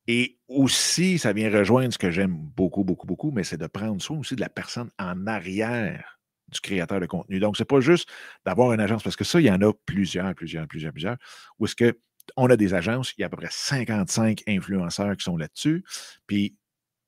Et 0.08 0.38
aussi, 0.48 1.20
ça 1.20 1.34
vient 1.34 1.52
rejoindre 1.52 1.92
ce 1.94 1.98
que 1.98 2.12
j'aime 2.12 2.38
beaucoup, 2.38 2.84
beaucoup, 2.84 3.08
beaucoup, 3.08 3.32
mais 3.32 3.44
c'est 3.44 3.58
de 3.58 3.68
prendre 3.68 4.02
soin 4.02 4.18
aussi 4.18 4.36
de 4.36 4.42
la 4.42 4.50
personne 4.50 4.90
en 4.98 5.28
arrière 5.28 6.17
du 6.50 6.60
créateur 6.60 7.00
de 7.00 7.06
contenu. 7.06 7.40
Donc, 7.40 7.58
ce 7.58 7.64
n'est 7.64 7.68
pas 7.68 7.80
juste 7.80 8.10
d'avoir 8.46 8.74
une 8.74 8.80
agence, 8.80 9.04
parce 9.04 9.16
que 9.16 9.24
ça, 9.24 9.40
il 9.40 9.46
y 9.46 9.52
en 9.52 9.62
a 9.62 9.74
plusieurs, 9.86 10.34
plusieurs, 10.36 10.68
plusieurs, 10.68 10.94
plusieurs, 10.94 11.18
où 11.60 11.66
est-ce 11.66 11.76
qu'on 11.76 12.50
a 12.50 12.58
des 12.58 12.74
agences, 12.74 13.14
il 13.18 13.22
y 13.22 13.24
a 13.24 13.28
à 13.28 13.30
peu 13.30 13.38
près 13.38 13.50
55 13.50 14.44
influenceurs 14.48 15.16
qui 15.18 15.24
sont 15.24 15.38
là-dessus. 15.38 15.84
Puis, 16.26 16.56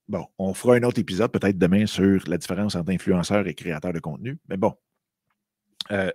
bon, 0.08 0.28
on 0.38 0.54
fera 0.54 0.76
un 0.76 0.84
autre 0.84 1.00
épisode 1.00 1.32
peut-être 1.32 1.58
demain 1.58 1.86
sur 1.86 2.22
la 2.28 2.38
différence 2.38 2.76
entre 2.76 2.92
influenceurs 2.92 3.48
et 3.48 3.54
créateurs 3.54 3.94
de 3.94 4.00
contenu. 4.00 4.38
Mais 4.50 4.58
bon. 4.58 4.76
Euh, 5.92 6.12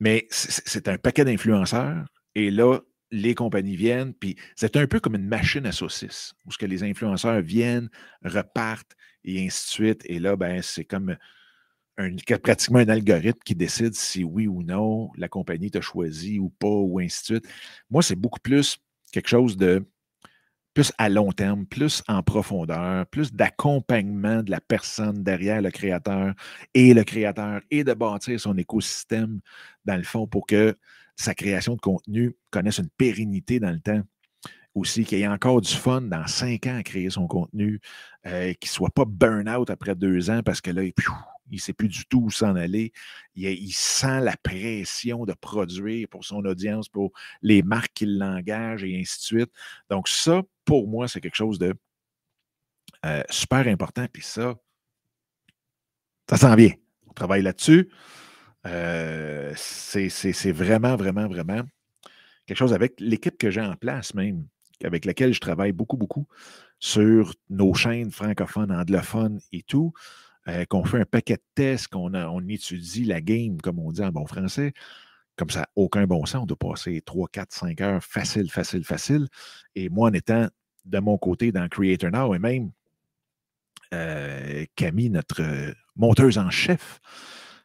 mais 0.00 0.26
c'est 0.30 0.88
un 0.88 0.98
paquet 0.98 1.24
d'influenceurs. 1.24 2.04
Et 2.34 2.50
là, 2.50 2.80
les 3.10 3.34
compagnies 3.34 3.76
viennent, 3.76 4.12
puis 4.12 4.36
c'est 4.56 4.76
un 4.76 4.86
peu 4.86 5.00
comme 5.00 5.14
une 5.14 5.26
machine 5.26 5.64
à 5.64 5.72
saucisses, 5.72 6.34
où 6.44 6.52
ce 6.52 6.58
que 6.58 6.66
les 6.66 6.82
influenceurs 6.82 7.40
viennent, 7.40 7.88
repartent, 8.24 8.96
et 9.24 9.44
ainsi 9.44 9.66
de 9.66 9.70
suite. 9.70 10.02
Et 10.04 10.18
là, 10.18 10.36
ben, 10.36 10.62
c'est 10.62 10.84
comme 10.84 11.16
pratiquement 12.42 12.78
un 12.78 12.88
algorithme 12.88 13.40
qui 13.44 13.54
décide 13.54 13.94
si 13.94 14.24
oui 14.24 14.46
ou 14.46 14.62
non 14.62 15.10
la 15.16 15.28
compagnie 15.28 15.70
t'a 15.70 15.80
choisi 15.80 16.38
ou 16.38 16.50
pas, 16.50 16.68
ou 16.68 16.98
ainsi 16.98 17.20
de 17.20 17.24
suite. 17.24 17.48
Moi, 17.90 18.02
c'est 18.02 18.16
beaucoup 18.16 18.40
plus 18.40 18.78
quelque 19.12 19.28
chose 19.28 19.56
de 19.56 19.84
plus 20.74 20.92
à 20.98 21.08
long 21.08 21.32
terme, 21.32 21.64
plus 21.64 22.02
en 22.06 22.22
profondeur, 22.22 23.06
plus 23.06 23.32
d'accompagnement 23.32 24.42
de 24.42 24.50
la 24.50 24.60
personne 24.60 25.22
derrière 25.22 25.62
le 25.62 25.70
créateur 25.70 26.34
et 26.74 26.92
le 26.92 27.02
créateur 27.02 27.62
et 27.70 27.82
de 27.82 27.94
bâtir 27.94 28.38
son 28.38 28.58
écosystème 28.58 29.40
dans 29.86 29.96
le 29.96 30.02
fond 30.02 30.26
pour 30.26 30.46
que 30.46 30.76
sa 31.16 31.34
création 31.34 31.76
de 31.76 31.80
contenu 31.80 32.36
connaisse 32.50 32.76
une 32.76 32.90
pérennité 32.90 33.58
dans 33.58 33.70
le 33.70 33.80
temps. 33.80 34.02
Aussi, 34.74 35.06
qu'il 35.06 35.18
y 35.18 35.22
ait 35.22 35.28
encore 35.28 35.62
du 35.62 35.72
fun 35.72 36.02
dans 36.02 36.26
cinq 36.26 36.66
ans 36.66 36.76
à 36.76 36.82
créer 36.82 37.08
son 37.08 37.26
contenu, 37.26 37.80
euh, 38.26 38.52
qu'il 38.52 38.68
ne 38.68 38.72
soit 38.72 38.90
pas 38.90 39.06
burn-out 39.06 39.70
après 39.70 39.94
deux 39.94 40.28
ans 40.28 40.42
parce 40.44 40.60
que 40.60 40.70
là, 40.70 40.82
il 41.50 41.56
ne 41.56 41.60
sait 41.60 41.72
plus 41.72 41.88
du 41.88 42.04
tout 42.06 42.22
où 42.24 42.30
s'en 42.30 42.56
aller. 42.56 42.92
Il, 43.34 43.72
sent 43.72 44.20
la 44.20 44.36
pression 44.36 45.24
de 45.24 45.32
produire 45.34 46.08
pour 46.08 46.24
son 46.24 46.44
audience, 46.44 46.88
pour 46.88 47.12
les 47.42 47.62
marques 47.62 47.92
qui 47.94 48.06
l'engagent 48.06 48.84
et 48.84 48.98
ainsi 49.00 49.18
de 49.18 49.24
suite. 49.24 49.50
Donc, 49.90 50.08
ça, 50.08 50.42
pour 50.64 50.88
moi, 50.88 51.08
c'est 51.08 51.20
quelque 51.20 51.36
chose 51.36 51.58
de 51.58 51.74
euh, 53.04 53.22
super 53.30 53.68
important. 53.68 54.06
Puis 54.12 54.22
ça, 54.22 54.54
ça 56.28 56.36
s'en 56.36 56.54
vient. 56.54 56.72
On 57.06 57.12
travaille 57.12 57.42
là-dessus. 57.42 57.90
Euh, 58.66 59.52
c'est 59.56 60.52
vraiment, 60.52 60.96
vraiment, 60.96 61.28
vraiment 61.28 61.62
quelque 62.46 62.58
chose 62.58 62.72
avec 62.72 62.94
l'équipe 63.00 63.36
que 63.36 63.50
j'ai 63.50 63.60
en 63.60 63.74
place 63.74 64.14
même, 64.14 64.46
avec 64.82 65.04
laquelle 65.04 65.34
je 65.34 65.40
travaille 65.40 65.72
beaucoup, 65.72 65.96
beaucoup 65.96 66.26
sur 66.78 67.34
nos 67.50 67.74
chaînes 67.74 68.10
francophones, 68.10 68.70
anglophones 68.72 69.40
et 69.52 69.62
tout, 69.62 69.92
euh, 70.48 70.64
qu'on 70.66 70.84
fait 70.84 71.00
un 71.00 71.04
paquet 71.04 71.36
de 71.36 71.42
tests, 71.54 71.88
qu'on 71.88 72.14
on 72.14 72.48
étudie 72.48 73.04
la 73.04 73.20
game, 73.20 73.60
comme 73.60 73.78
on 73.78 73.90
dit 73.90 74.02
en 74.02 74.10
bon 74.10 74.26
français. 74.26 74.72
Comme 75.36 75.50
ça, 75.50 75.66
aucun 75.76 76.06
bon 76.06 76.24
sens. 76.24 76.42
On 76.42 76.46
doit 76.46 76.56
passer 76.56 77.02
3, 77.04 77.28
4, 77.28 77.52
5 77.52 77.80
heures 77.80 78.04
facile, 78.04 78.50
facile, 78.50 78.84
facile. 78.84 79.28
Et 79.74 79.88
moi, 79.88 80.08
en 80.08 80.12
étant 80.12 80.48
de 80.84 80.98
mon 80.98 81.18
côté 81.18 81.52
dans 81.52 81.68
Creator 81.68 82.10
Now 82.10 82.34
et 82.34 82.38
même 82.38 82.70
euh, 83.92 84.64
Camille, 84.76 85.10
notre 85.10 85.42
monteuse 85.94 86.38
en 86.38 86.50
chef, 86.50 87.00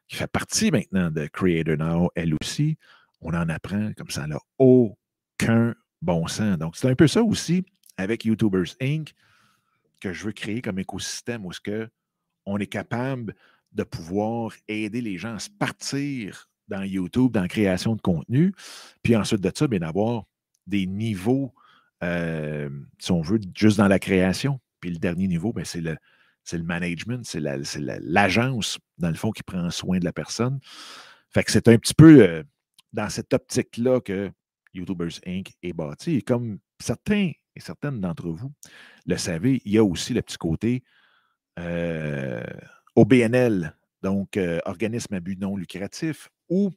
qui 0.07 0.15
fait 0.15 0.27
partie 0.27 0.71
maintenant 0.71 1.11
de 1.11 1.27
Creator 1.27 1.77
Now, 1.77 2.09
elle 2.15 2.33
aussi, 2.41 2.77
on 3.21 3.33
en 3.33 3.47
apprend 3.47 3.91
comme 3.95 4.09
ça 4.09 4.27
n'a 4.27 4.39
aucun 4.57 5.75
bon 6.01 6.27
sens. 6.27 6.57
Donc, 6.57 6.75
c'est 6.75 6.89
un 6.89 6.95
peu 6.95 7.07
ça 7.07 7.23
aussi 7.23 7.63
avec 7.97 8.25
YouTubers 8.25 8.75
Inc. 8.81 9.13
que 9.99 10.13
je 10.13 10.25
veux 10.25 10.31
créer 10.31 10.61
comme 10.61 10.79
écosystème 10.79 11.45
où 11.45 11.53
ce 11.53 11.61
que 11.61 11.89
on 12.45 12.57
est 12.57 12.67
capable 12.67 13.35
de 13.71 13.83
pouvoir 13.83 14.51
aider 14.67 15.01
les 15.01 15.17
gens 15.17 15.35
à 15.35 15.39
se 15.39 15.49
partir 15.49 16.49
dans 16.67 16.83
YouTube, 16.83 17.31
dans 17.31 17.41
la 17.41 17.47
création 17.47 17.95
de 17.95 18.01
contenu, 18.01 18.53
puis 19.03 19.15
ensuite 19.15 19.41
de 19.41 19.51
ça, 19.53 19.67
bien 19.67 19.79
d'avoir 19.79 20.23
des 20.67 20.85
niveaux, 20.85 21.53
euh, 22.03 22.69
si 22.99 23.11
on 23.11 23.21
veut, 23.21 23.39
juste 23.55 23.77
dans 23.77 23.87
la 23.87 23.99
création. 23.99 24.59
Puis 24.79 24.91
le 24.91 24.97
dernier 24.97 25.27
niveau, 25.27 25.53
c'est 25.63 25.81
le, 25.81 25.97
c'est 26.43 26.57
le 26.57 26.63
management, 26.63 27.23
c'est 27.25 27.41
l'agence, 27.41 28.79
dans 28.97 29.09
le 29.09 29.15
fond, 29.15 29.31
qui 29.31 29.43
prend 29.43 29.69
soin 29.69 29.99
de 29.99 30.05
la 30.05 30.13
personne. 30.13 30.59
Fait 31.29 31.43
que 31.43 31.51
c'est 31.51 31.67
un 31.67 31.77
petit 31.77 31.93
peu 31.93 32.21
euh, 32.21 32.43
dans 32.93 33.09
cette 33.09 33.33
optique-là 33.33 34.01
que 34.01 34.31
YouTubers 34.73 35.19
Inc. 35.25 35.51
est 35.61 35.73
bâti. 35.73 36.15
Et 36.15 36.21
comme 36.21 36.59
certains 36.79 37.31
et 37.55 37.59
certaines 37.59 37.99
d'entre 37.99 38.29
vous 38.29 38.51
le 39.05 39.17
savez, 39.17 39.61
il 39.65 39.73
y 39.73 39.77
a 39.77 39.83
aussi 39.83 40.13
le 40.13 40.21
petit 40.21 40.37
côté 40.37 40.83
euh, 41.61 42.43
OBNL, 42.95 43.75
donc 44.01 44.37
euh, 44.37 44.59
organisme 44.65 45.13
à 45.13 45.19
but 45.19 45.39
non 45.39 45.55
lucratif, 45.55 46.29
où 46.49 46.71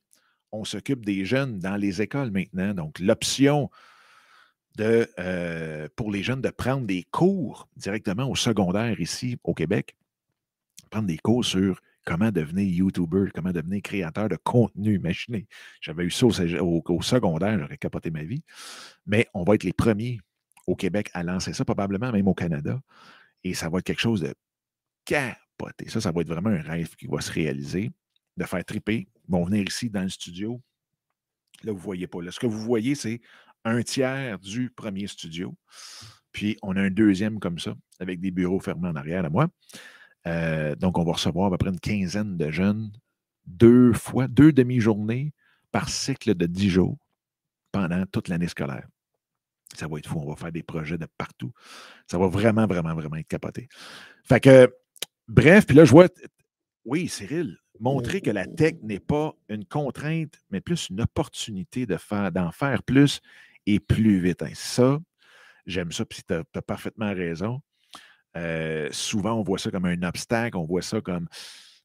on 0.52 0.64
s'occupe 0.64 1.04
des 1.04 1.24
jeunes 1.24 1.58
dans 1.58 1.76
les 1.76 2.00
écoles 2.02 2.30
maintenant. 2.30 2.74
Donc, 2.74 2.98
l'option 2.98 3.70
euh, 4.80 5.88
pour 5.94 6.10
les 6.10 6.22
jeunes 6.22 6.40
de 6.40 6.50
prendre 6.50 6.86
des 6.86 7.04
cours 7.10 7.68
directement 7.76 8.28
au 8.28 8.34
secondaire 8.34 9.00
ici 9.00 9.38
au 9.44 9.54
Québec, 9.54 9.94
prendre 10.90 11.06
des 11.06 11.18
cours 11.18 11.44
sur 11.44 11.80
comment 12.04 12.30
devenir 12.30 12.66
YouTuber, 12.66 13.30
comment 13.34 13.52
devenir 13.52 13.82
créateur 13.82 14.28
de 14.28 14.36
contenu. 14.36 14.96
Imaginez, 14.96 15.46
j'avais 15.80 16.04
eu 16.04 16.10
ça 16.10 16.26
au, 16.26 17.02
secondaire, 17.02 17.58
j'aurais 17.58 17.78
capoté 17.78 18.10
ma 18.10 18.24
vie. 18.24 18.42
Mais 19.06 19.28
on 19.32 19.44
va 19.44 19.54
être 19.54 19.64
les 19.64 19.72
premiers 19.72 20.20
au 20.66 20.74
Québec 20.74 21.10
à 21.14 21.22
lancer 21.22 21.52
ça, 21.52 21.64
probablement 21.64 22.10
même 22.10 22.28
au 22.28 22.34
Canada. 22.34 22.80
Et 23.44 23.54
ça 23.54 23.68
va 23.68 23.78
être 23.78 23.84
quelque 23.84 24.00
chose 24.00 24.22
de 24.22 24.34
capoté. 25.04 25.88
Ça, 25.88 26.00
ça 26.00 26.12
va 26.12 26.22
être 26.22 26.28
vraiment 26.28 26.50
un 26.50 26.62
rêve 26.62 26.94
qui 26.96 27.06
va 27.06 27.20
se 27.20 27.32
réaliser, 27.32 27.92
de 28.36 28.44
faire 28.44 28.64
triper. 28.64 29.08
Ils 29.28 29.30
vont 29.30 29.44
venir 29.44 29.64
ici 29.66 29.90
dans 29.90 30.02
le 30.02 30.08
studio. 30.08 30.60
Là, 31.62 31.72
vous 31.72 31.78
ne 31.78 31.82
voyez 31.82 32.06
pas. 32.06 32.22
Là, 32.22 32.30
ce 32.30 32.40
que 32.40 32.46
vous 32.46 32.60
voyez, 32.60 32.94
c'est 32.94 33.20
un 33.64 33.82
tiers 33.82 34.38
du 34.38 34.70
premier 34.70 35.06
studio. 35.06 35.54
Puis 36.32 36.56
on 36.62 36.76
a 36.76 36.82
un 36.82 36.90
deuxième 36.90 37.38
comme 37.38 37.58
ça, 37.58 37.74
avec 38.00 38.20
des 38.20 38.30
bureaux 38.30 38.60
fermés 38.60 38.88
en 38.88 38.96
arrière 38.96 39.24
à 39.24 39.30
moi. 39.30 39.48
Euh, 40.26 40.74
donc, 40.74 40.98
on 40.98 41.04
va 41.04 41.12
recevoir 41.12 41.46
à 41.46 41.50
peu 41.50 41.58
près 41.58 41.70
une 41.70 41.80
quinzaine 41.80 42.36
de 42.36 42.50
jeunes, 42.50 42.90
deux 43.46 43.92
fois, 43.92 44.26
deux 44.26 44.52
demi-journées 44.52 45.32
par 45.70 45.88
cycle 45.88 46.34
de 46.34 46.46
dix 46.46 46.70
jours 46.70 46.98
pendant 47.72 48.04
toute 48.06 48.28
l'année 48.28 48.48
scolaire. 48.48 48.86
Ça 49.74 49.88
va 49.88 49.98
être 49.98 50.08
fou. 50.08 50.20
On 50.20 50.28
va 50.28 50.36
faire 50.36 50.52
des 50.52 50.62
projets 50.62 50.98
de 50.98 51.06
partout. 51.18 51.52
Ça 52.06 52.18
va 52.18 52.28
vraiment, 52.28 52.66
vraiment, 52.66 52.94
vraiment 52.94 53.16
être 53.16 53.28
capoté. 53.28 53.68
Fait 54.24 54.40
que, 54.40 54.72
bref, 55.28 55.66
puis 55.66 55.76
là, 55.76 55.84
je 55.84 55.90
vois, 55.90 56.08
oui, 56.84 57.08
Cyril, 57.08 57.58
montrer 57.80 58.20
que 58.20 58.30
la 58.30 58.46
tech 58.46 58.74
n'est 58.82 59.00
pas 59.00 59.34
une 59.48 59.64
contrainte, 59.64 60.34
mais 60.50 60.60
plus 60.60 60.88
une 60.90 61.00
opportunité 61.00 61.86
de 61.86 61.96
faire, 61.96 62.30
d'en 62.32 62.52
faire 62.52 62.82
plus 62.82 63.20
et 63.66 63.80
plus 63.80 64.20
vite. 64.20 64.42
Hein. 64.42 64.52
Ça, 64.54 64.98
j'aime 65.66 65.92
ça, 65.92 66.04
puis 66.04 66.22
tu 66.26 66.34
as, 66.34 66.62
parfaitement 66.62 67.12
raison. 67.12 67.60
Euh, 68.36 68.88
souvent, 68.90 69.34
on 69.34 69.42
voit 69.42 69.58
ça 69.58 69.70
comme 69.70 69.86
un 69.86 70.02
obstacle, 70.02 70.56
on 70.56 70.64
voit 70.64 70.82
ça 70.82 71.00
comme 71.00 71.28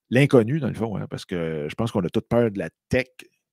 l'inconnu, 0.10 0.60
dans 0.60 0.68
le 0.68 0.74
fond, 0.74 0.98
hein, 0.98 1.08
parce 1.10 1.26
que 1.26 1.68
je 1.70 1.76
pense 1.76 1.92
qu'on 1.92 2.04
a 2.04 2.10
toute 2.10 2.28
peur 2.28 2.50
de 2.52 2.58
la 2.58 2.70
tech, 2.90 3.08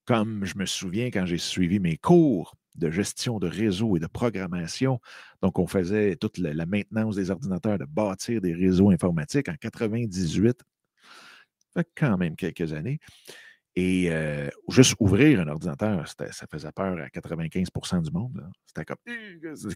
comme 0.05 0.45
je 0.45 0.57
me 0.57 0.66
souviens 0.66 1.07
quand 1.07 1.26
j'ai 1.26 1.38
suivi 1.38 1.78
mes 1.78 1.97
cours 1.97 2.55
de 2.78 2.90
gestion 2.90 3.38
de 3.38 3.49
réseau 3.49 3.97
et 3.97 4.00
de 4.00 4.06
programmation. 4.06 5.00
Donc, 5.42 5.59
on 5.59 5.66
faisait 5.66 6.16
toute 6.16 6.38
la, 6.38 6.66
maintenance 6.66 7.16
des 7.16 7.30
ordinateurs, 7.30 7.78
de 7.78 7.85
bâtir 7.85 8.40
des 8.40 8.54
réseaux 8.54 8.90
informatiques 8.90 9.49
en 9.49 9.54
98. 9.54 10.62
Ça 11.59 11.83
fait 11.83 11.88
quand 11.95 12.16
même 12.16 12.37
quelques 12.37 12.73
années. 12.73 12.99
Et 13.78 14.11
euh, 14.11 14.49
juste 14.71 14.95
ouvrir 15.00 15.40
un 15.40 15.49
ordinateur, 15.49 16.09
ça 16.09 16.47
faisait 16.50 16.73
peur 16.73 16.97
à 16.99 17.09
95% 17.09 18.02
du 18.02 18.11
monde. 18.11 18.42
C'était 18.66 18.87
comme 18.87 18.97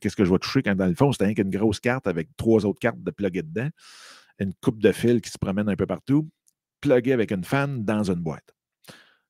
qu'est-ce 0.00 0.16
que 0.16 0.24
je 0.24 0.32
vais 0.32 0.38
toucher 0.38 0.62
quand 0.62 0.74
dans 0.74 0.86
le 0.86 0.94
fond, 0.94 1.12
c'était 1.12 1.26
rien 1.26 1.34
qu'une 1.34 1.50
grosse 1.50 1.80
carte 1.80 2.06
avec 2.06 2.34
trois 2.38 2.64
autres 2.64 2.80
cartes 2.80 3.02
de 3.02 3.10
plugger 3.10 3.42
dedans, 3.42 3.68
une 4.38 4.54
coupe 4.54 4.80
de 4.80 4.90
fil 4.90 5.20
qui 5.20 5.30
se 5.30 5.36
promène 5.36 5.68
un 5.68 5.76
peu 5.76 5.84
partout, 5.84 6.30
plugué 6.80 7.12
avec 7.12 7.30
une 7.30 7.44
fan 7.44 7.84
dans 7.84 8.10
une 8.10 8.22
boîte. 8.22 8.54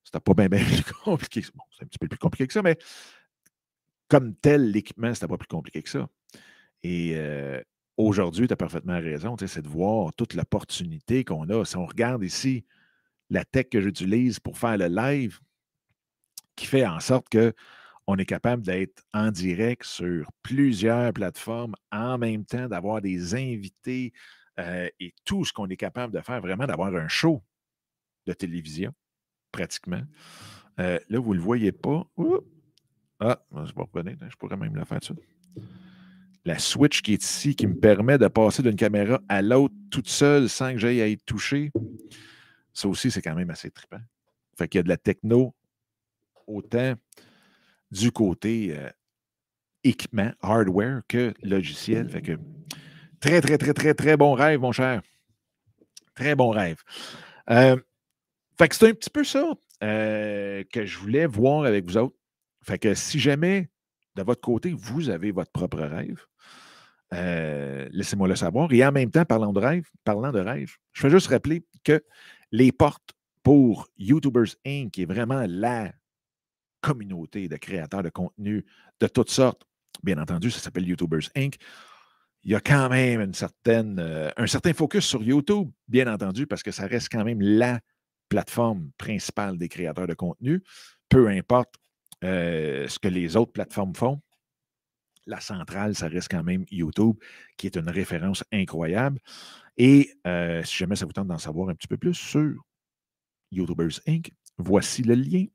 C'était 0.04 0.20
pas 0.20 0.34
bien, 0.34 0.48
bien 0.48 0.64
compliqué. 1.04 1.42
Bon, 1.54 1.64
c'est 1.76 1.84
un 1.84 1.88
petit 1.88 1.98
peu 1.98 2.06
plus 2.06 2.18
compliqué 2.18 2.46
que 2.46 2.52
ça, 2.52 2.62
mais 2.62 2.78
comme 4.11 4.35
tel, 4.35 4.73
l'équipement, 4.73 5.14
c'était 5.14 5.29
pas 5.29 5.38
plus 5.38 5.49
compliqué 5.49 5.83
que 5.83 5.88
ça. 5.88 6.09
Et 6.83 7.12
euh, 7.14 7.62
aujourd'hui, 7.97 8.47
tu 8.47 8.52
as 8.52 8.57
parfaitement 8.57 8.99
raison, 8.99 9.37
c'est 9.38 9.62
de 9.62 9.69
voir 9.69 10.12
toute 10.14 10.35
l'opportunité 10.35 11.25
qu'on 11.25 11.49
a. 11.49 11.64
Si 11.64 11.76
on 11.76 11.87
regarde 11.87 12.25
ici, 12.25 12.67
la 13.31 13.45
tech 13.45 13.69
que 13.71 13.81
j'utilise 13.81 14.40
pour 14.40 14.59
faire 14.59 14.76
le 14.76 14.88
live 14.88 15.38
qui 16.57 16.67
fait 16.67 16.87
en 16.87 17.00
sorte 17.00 17.29
que 17.29 17.55
on 18.07 18.17
est 18.17 18.26
capable 18.26 18.62
d'être 18.62 19.05
en 19.14 19.31
direct 19.31 19.85
sur 19.85 20.29
plusieurs 20.43 21.12
plateformes 21.12 21.76
en 21.93 22.19
même 22.19 22.45
temps, 22.45 22.67
d'avoir 22.67 23.00
des 23.00 23.35
invités 23.37 24.12
euh, 24.59 24.88
et 24.99 25.14
tout 25.25 25.45
ce 25.45 25.52
qu'on 25.52 25.69
est 25.69 25.76
capable 25.76 26.12
de 26.12 26.21
faire, 26.21 26.40
vraiment 26.40 26.67
d'avoir 26.67 26.93
un 26.95 27.07
show 27.07 27.45
de 28.26 28.33
télévision, 28.33 28.93
pratiquement. 29.52 30.02
Euh, 30.81 30.99
là, 31.09 31.19
vous 31.21 31.35
ne 31.35 31.38
le 31.38 31.45
voyez 31.45 31.71
pas. 31.71 32.05
Ah, 33.20 33.38
je 33.52 33.72
vais 33.74 33.82
revenir. 33.92 34.16
Je 34.28 34.36
pourrais 34.36 34.56
même 34.56 34.74
la 34.74 34.84
faire 34.84 35.02
ça. 35.02 35.14
La 36.46 36.58
switch 36.58 37.02
qui 37.02 37.12
est 37.12 37.22
ici, 37.22 37.54
qui 37.54 37.66
me 37.66 37.78
permet 37.78 38.16
de 38.16 38.26
passer 38.28 38.62
d'une 38.62 38.76
caméra 38.76 39.20
à 39.28 39.42
l'autre 39.42 39.74
toute 39.90 40.08
seule 40.08 40.48
sans 40.48 40.72
que 40.72 40.78
j'aille 40.78 41.02
à 41.02 41.08
être 41.08 41.24
touché. 41.26 41.70
Ça 42.72 42.88
aussi, 42.88 43.10
c'est 43.10 43.20
quand 43.20 43.34
même 43.34 43.50
assez 43.50 43.70
trippant. 43.70 44.00
Fait 44.56 44.66
qu'il 44.68 44.78
y 44.78 44.80
a 44.80 44.82
de 44.82 44.88
la 44.88 44.96
techno 44.96 45.54
autant 46.46 46.94
du 47.90 48.10
côté 48.10 48.74
euh, 48.76 48.88
équipement, 49.84 50.32
hardware, 50.40 51.02
que 51.08 51.34
logiciel. 51.42 52.08
Fait 52.08 52.22
que 52.22 52.38
très, 53.20 53.42
très, 53.42 53.58
très, 53.58 53.74
très, 53.74 53.94
très 53.94 54.16
bon 54.16 54.32
rêve, 54.32 54.60
mon 54.60 54.72
cher. 54.72 55.02
Très 56.14 56.34
bon 56.34 56.50
rêve. 56.50 56.82
Euh, 57.50 57.76
fait 58.58 58.68
que 58.68 58.76
c'est 58.76 58.88
un 58.88 58.94
petit 58.94 59.10
peu 59.10 59.24
ça 59.24 59.52
euh, 59.82 60.64
que 60.72 60.84
je 60.84 60.98
voulais 60.98 61.26
voir 61.26 61.64
avec 61.64 61.84
vous 61.84 61.96
autres. 61.96 62.16
Fait 62.62 62.79
que 62.79 62.95
si 62.95 63.19
jamais, 63.19 63.71
de 64.17 64.23
votre 64.23 64.40
côté, 64.40 64.73
vous 64.73 65.09
avez 65.09 65.31
votre 65.33 65.52
propre 65.52 65.81
rêve, 65.81 66.25
laissez-moi 67.93 68.29
le 68.29 68.37
savoir. 68.37 68.73
Et 68.73 68.85
en 68.85 68.93
même 68.93 69.11
temps, 69.11 69.25
parlant 69.25 69.52
de 69.52 69.61
rêve, 69.61 69.88
parlant 70.05 70.33
de 70.33 70.40
rêve, 70.40 70.76
je 70.93 71.02
vais 71.02 71.11
juste 71.11 71.29
rappeler 71.29 71.64
que 71.85 72.02
les 72.52 72.73
portes 72.73 73.14
pour 73.43 73.88
YouTubers 73.97 74.55
Inc., 74.67 74.90
qui 74.90 75.02
est 75.02 75.07
vraiment 75.07 75.45
la 75.49 75.93
communauté 76.81 77.49
de 77.49 77.57
créateurs 77.57 78.02
de 78.02 78.11
contenu 78.11 78.64
de 79.00 79.07
toutes 79.07 79.31
sortes, 79.31 79.62
bien 80.02 80.19
entendu, 80.19 80.50
ça 80.50 80.61
s'appelle 80.61 80.87
YouTubers 80.87 81.31
Inc., 81.37 81.57
il 82.43 82.52
y 82.52 82.55
a 82.55 82.61
quand 82.61 82.88
même 82.88 83.33
euh, 83.69 84.31
un 84.37 84.47
certain 84.47 84.73
focus 84.73 85.05
sur 85.05 85.23
YouTube, 85.23 85.71
bien 85.88 86.11
entendu, 86.12 86.47
parce 86.47 86.62
que 86.62 86.71
ça 86.71 86.87
reste 86.87 87.11
quand 87.11 87.25
même 87.25 87.43
la 87.43 87.81
plateforme 88.31 88.90
principale 88.97 89.59
des 89.59 89.69
créateurs 89.69 90.07
de 90.07 90.14
contenu, 90.14 90.62
peu 91.09 91.29
importe 91.29 91.75
euh, 92.24 92.88
ce 92.88 92.98
que 92.98 93.08
les 93.08 93.36
autres 93.36 93.52
plateformes 93.52 93.94
font. 93.94 94.20
La 95.26 95.40
centrale, 95.40 95.94
ça 95.94 96.08
reste 96.08 96.30
quand 96.30 96.42
même 96.42 96.64
YouTube, 96.70 97.16
qui 97.56 97.66
est 97.66 97.76
une 97.76 97.88
référence 97.88 98.42
incroyable. 98.52 99.20
Et 99.76 100.12
euh, 100.26 100.62
si 100.64 100.76
jamais 100.76 100.96
ça 100.96 101.06
vous 101.06 101.12
tente 101.12 101.28
d'en 101.28 101.38
savoir 101.38 101.68
un 101.68 101.74
petit 101.74 101.88
peu 101.88 101.96
plus 101.96 102.14
sur 102.14 102.54
YouTubers 103.50 104.00
Inc., 104.06 104.30
voici 104.58 105.02
le 105.02 105.14
lien. 105.14 105.46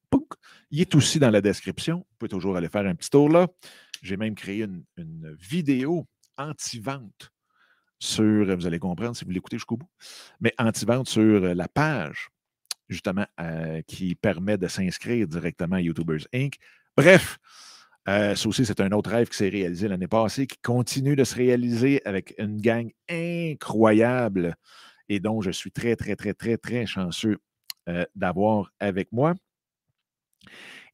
Il 0.71 0.81
est 0.81 0.95
aussi 0.95 1.19
dans 1.19 1.29
la 1.29 1.41
description. 1.41 1.97
Vous 1.97 2.15
pouvez 2.17 2.29
toujours 2.29 2.57
aller 2.57 2.69
faire 2.69 2.85
un 2.85 2.95
petit 2.95 3.09
tour 3.09 3.29
là. 3.29 3.47
J'ai 4.01 4.17
même 4.17 4.35
créé 4.35 4.63
une, 4.63 4.83
une 4.97 5.35
vidéo 5.39 6.07
anti-vente 6.37 7.31
sur, 7.99 8.55
vous 8.55 8.67
allez 8.67 8.79
comprendre 8.79 9.15
si 9.15 9.25
vous 9.25 9.31
l'écoutez 9.31 9.57
jusqu'au 9.57 9.77
bout, 9.77 9.89
mais 10.39 10.53
anti-vente 10.57 11.07
sur 11.07 11.39
la 11.39 11.67
page, 11.67 12.29
justement, 12.89 13.25
euh, 13.39 13.81
qui 13.87 14.15
permet 14.15 14.57
de 14.57 14.67
s'inscrire 14.67 15.27
directement 15.27 15.77
à 15.77 15.81
YouTubers 15.81 16.27
Inc. 16.33 16.55
Bref, 16.95 17.39
euh, 18.07 18.35
ça 18.35 18.47
aussi, 18.47 18.65
c'est 18.65 18.81
un 18.81 18.91
autre 18.91 19.09
rêve 19.09 19.29
qui 19.29 19.37
s'est 19.37 19.49
réalisé 19.49 19.87
l'année 19.87 20.07
passée, 20.07 20.47
qui 20.47 20.57
continue 20.59 21.15
de 21.15 21.23
se 21.23 21.35
réaliser 21.35 22.01
avec 22.05 22.35
une 22.37 22.61
gang 22.61 22.91
incroyable 23.09 24.55
et 25.09 25.19
dont 25.19 25.41
je 25.41 25.51
suis 25.51 25.71
très, 25.71 25.95
très, 25.95 26.15
très, 26.15 26.33
très, 26.33 26.57
très 26.57 26.85
chanceux 26.85 27.37
euh, 27.89 28.05
d'avoir 28.15 28.71
avec 28.79 29.11
moi. 29.11 29.33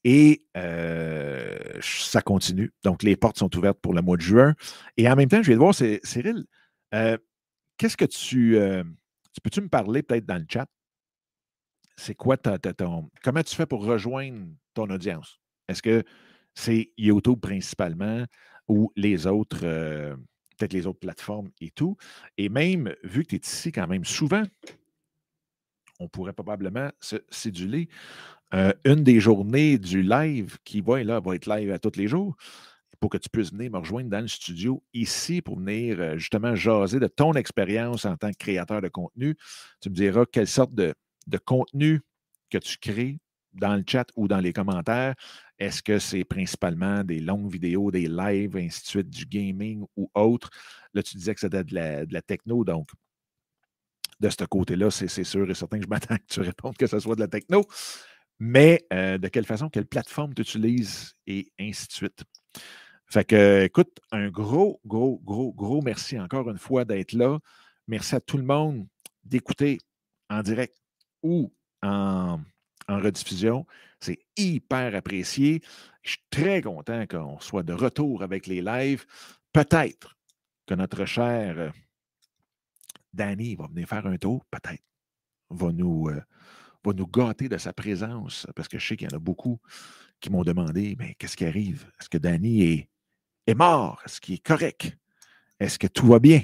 Et 0.03 0.45
ça 0.53 2.21
continue. 2.23 2.73
Donc, 2.83 3.03
les 3.03 3.15
portes 3.15 3.37
sont 3.37 3.55
ouvertes 3.55 3.79
pour 3.79 3.93
le 3.93 4.01
mois 4.01 4.17
de 4.17 4.21
juin. 4.21 4.55
Et 4.97 5.07
en 5.07 5.15
même 5.15 5.29
temps, 5.29 5.43
je 5.43 5.49
vais 5.49 5.53
te 5.53 5.59
voir, 5.59 5.75
Cyril, 5.75 6.45
qu'est-ce 7.77 7.97
que 7.97 8.05
tu. 8.05 8.57
tu 9.33 9.41
peux-tu 9.43 9.61
me 9.61 9.69
parler 9.69 10.01
peut-être 10.01 10.25
dans 10.25 10.37
le 10.37 10.45
chat? 10.49 10.67
C'est 12.01 12.15
quoi 12.15 12.35
ta, 12.35 12.57
ton. 12.57 13.11
Comment 13.23 13.43
tu 13.43 13.55
fais 13.55 13.67
pour 13.67 13.85
rejoindre 13.85 14.47
ton 14.73 14.89
audience? 14.89 15.39
Est-ce 15.67 15.83
que 15.83 16.03
c'est 16.55 16.91
YouTube 16.97 17.39
principalement 17.39 18.25
ou 18.67 18.91
les 18.95 19.27
autres, 19.27 19.59
peut-être 20.57 20.73
les 20.73 20.87
autres 20.87 20.99
plateformes 20.99 21.51
et 21.61 21.69
tout? 21.69 21.97
Et 22.39 22.49
même, 22.49 22.95
vu 23.03 23.21
que 23.23 23.29
tu 23.29 23.35
es 23.35 23.39
ici 23.39 23.71
quand 23.71 23.85
même 23.85 24.03
souvent, 24.03 24.41
on 25.99 26.07
pourrait 26.07 26.33
probablement 26.33 26.89
se 26.99 27.17
céduler 27.29 27.87
euh, 28.55 28.73
une 28.83 29.03
des 29.03 29.19
journées 29.19 29.77
du 29.77 30.01
live 30.01 30.57
qui 30.63 30.81
va, 30.81 31.19
va 31.19 31.35
être 31.35 31.45
live 31.45 31.71
à 31.71 31.77
tous 31.77 31.97
les 31.97 32.07
jours 32.07 32.35
pour 32.99 33.11
que 33.11 33.17
tu 33.19 33.29
puisses 33.29 33.51
venir 33.51 33.69
me 33.69 33.77
rejoindre 33.77 34.09
dans 34.09 34.21
le 34.21 34.27
studio 34.27 34.83
ici 34.95 35.43
pour 35.43 35.59
venir 35.59 35.99
euh, 35.99 36.17
justement 36.17 36.55
jaser 36.55 36.99
de 36.99 37.07
ton 37.07 37.33
expérience 37.33 38.05
en 38.05 38.17
tant 38.17 38.31
que 38.31 38.37
créateur 38.39 38.81
de 38.81 38.87
contenu. 38.87 39.35
Tu 39.81 39.91
me 39.91 39.93
diras 39.93 40.25
quelle 40.25 40.47
sorte 40.47 40.73
de, 40.73 40.95
contenu 41.37 42.01
que 42.49 42.57
tu 42.57 42.77
crées 42.77 43.19
dans 43.53 43.75
le 43.75 43.83
chat 43.85 44.07
ou 44.15 44.27
dans 44.27 44.39
les 44.39 44.53
commentaires. 44.53 45.15
Est-ce 45.59 45.83
que 45.83 45.99
c'est 45.99 46.23
principalement 46.23 47.03
des 47.03 47.19
longues 47.19 47.51
vidéos, 47.51 47.91
des 47.91 48.07
lives, 48.07 48.55
ainsi 48.57 48.81
de 48.81 48.87
suite, 48.87 49.09
du 49.09 49.25
gaming 49.25 49.85
ou 49.95 50.09
autre? 50.15 50.49
Là, 50.93 51.03
tu 51.03 51.17
disais 51.17 51.33
que 51.33 51.41
c'était 51.41 51.63
de 51.63 51.75
la, 51.75 52.05
de 52.05 52.13
la 52.13 52.21
techno, 52.21 52.63
donc 52.63 52.87
de 54.19 54.29
ce 54.29 54.45
côté-là, 54.45 54.91
c'est 54.91 55.23
sûr 55.23 55.49
et 55.49 55.53
certain 55.55 55.79
que 55.79 55.83
je 55.83 55.89
m'attends 55.89 56.15
que 56.15 56.27
tu 56.27 56.41
répondes 56.41 56.77
que 56.77 56.85
ce 56.85 56.99
soit 56.99 57.15
de 57.15 57.21
la 57.21 57.27
techno 57.27 57.65
mais 58.43 58.83
euh, 58.91 59.19
de 59.19 59.27
quelle 59.27 59.45
façon, 59.45 59.69
quelle 59.69 59.85
plateforme 59.85 60.33
tu 60.33 60.41
utilises 60.41 61.13
et 61.27 61.51
ainsi 61.59 61.87
de 61.87 61.91
suite? 61.91 62.23
Fait 63.05 63.23
que, 63.23 63.65
écoute, 63.65 63.99
un 64.11 64.29
gros, 64.29 64.81
gros, 64.83 65.21
gros, 65.23 65.53
gros 65.53 65.83
merci 65.83 66.19
encore 66.19 66.49
une 66.49 66.57
fois 66.57 66.83
d'être 66.83 67.13
là. 67.13 67.37
Merci 67.87 68.15
à 68.15 68.19
tout 68.19 68.37
le 68.37 68.43
monde 68.43 68.87
d'écouter 69.23 69.77
en 70.27 70.41
direct 70.41 70.75
ou 71.23 71.51
en, 71.81 72.39
rediffusion. 72.87 73.65
C'est 73.99 74.19
hyper 74.35 74.95
apprécié. 74.95 75.61
Je 76.03 76.11
suis 76.11 76.23
très 76.29 76.61
content 76.61 77.05
qu'on 77.07 77.39
soit 77.39 77.63
de 77.63 77.73
retour 77.73 78.23
avec 78.23 78.47
les 78.47 78.61
lives. 78.61 79.05
Peut-être 79.53 80.17
que 80.65 80.73
notre 80.73 81.05
cher 81.05 81.57
euh, 81.57 81.69
Danny 83.13 83.55
va 83.55 83.67
venir 83.67 83.87
faire 83.87 84.05
un 84.05 84.17
tour, 84.17 84.43
peut-être. 84.49 84.83
Va 85.49 85.71
nous, 85.71 86.09
euh, 86.09 86.21
va 86.83 86.93
nous 86.93 87.07
gâter 87.07 87.49
de 87.49 87.57
sa 87.57 87.73
présence, 87.73 88.47
parce 88.55 88.67
que 88.67 88.79
je 88.79 88.87
sais 88.87 88.97
qu'il 88.97 89.09
y 89.09 89.13
en 89.13 89.17
a 89.17 89.19
beaucoup 89.19 89.59
qui 90.19 90.29
m'ont 90.29 90.43
demandé, 90.43 90.95
mais 90.97 91.15
qu'est-ce 91.15 91.35
qui 91.35 91.45
arrive? 91.45 91.89
Est-ce 91.99 92.09
que 92.09 92.17
Danny 92.17 92.63
est, 92.63 92.89
est 93.47 93.55
mort? 93.55 94.01
Est-ce 94.05 94.21
qu'il 94.21 94.35
est 94.35 94.45
correct? 94.45 94.97
Est-ce 95.59 95.77
que 95.77 95.87
tout 95.87 96.07
va 96.07 96.19
bien? 96.19 96.41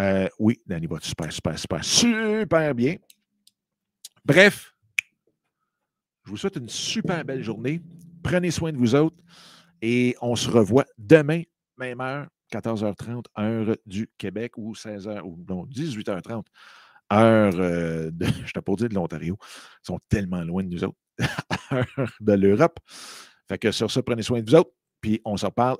Euh, 0.00 0.28
oui, 0.38 0.60
Danny 0.66 0.86
va 0.86 0.98
super, 1.00 1.30
super, 1.32 1.58
super, 1.58 1.84
super 1.84 2.74
bien. 2.74 2.96
Bref, 4.24 4.72
je 6.24 6.30
vous 6.30 6.36
souhaite 6.36 6.56
une 6.56 6.68
super 6.68 7.24
belle 7.24 7.42
journée. 7.42 7.80
Prenez 8.22 8.52
soin 8.52 8.72
de 8.72 8.76
vous 8.76 8.94
autres 8.94 9.16
et 9.80 10.14
on 10.22 10.36
se 10.36 10.48
revoit 10.48 10.84
demain, 10.96 11.42
même 11.76 12.00
heure, 12.00 12.28
14h30, 12.52 13.24
heure 13.36 13.76
du 13.84 14.08
Québec 14.18 14.52
ou 14.56 14.74
16h, 14.74 15.22
ou 15.22 15.36
non, 15.48 15.66
18h30, 15.66 16.44
heure 17.12 17.52
euh, 17.56 18.10
de, 18.12 18.26
je 18.46 18.52
t'ai 18.52 18.60
pas 18.60 18.74
dire 18.74 18.88
de 18.88 18.94
l'Ontario, 18.94 19.36
ils 19.40 19.86
sont 19.86 19.98
tellement 20.08 20.42
loin 20.44 20.62
de 20.62 20.68
nous 20.68 20.84
autres, 20.84 20.98
heure 21.72 22.12
de 22.20 22.32
l'Europe. 22.32 22.78
Fait 23.48 23.58
que 23.58 23.72
sur 23.72 23.90
ça, 23.90 24.04
prenez 24.04 24.22
soin 24.22 24.40
de 24.40 24.48
vous 24.48 24.54
autres, 24.56 24.70
puis 25.00 25.20
on 25.24 25.36
s'en 25.36 25.50
parle 25.50 25.78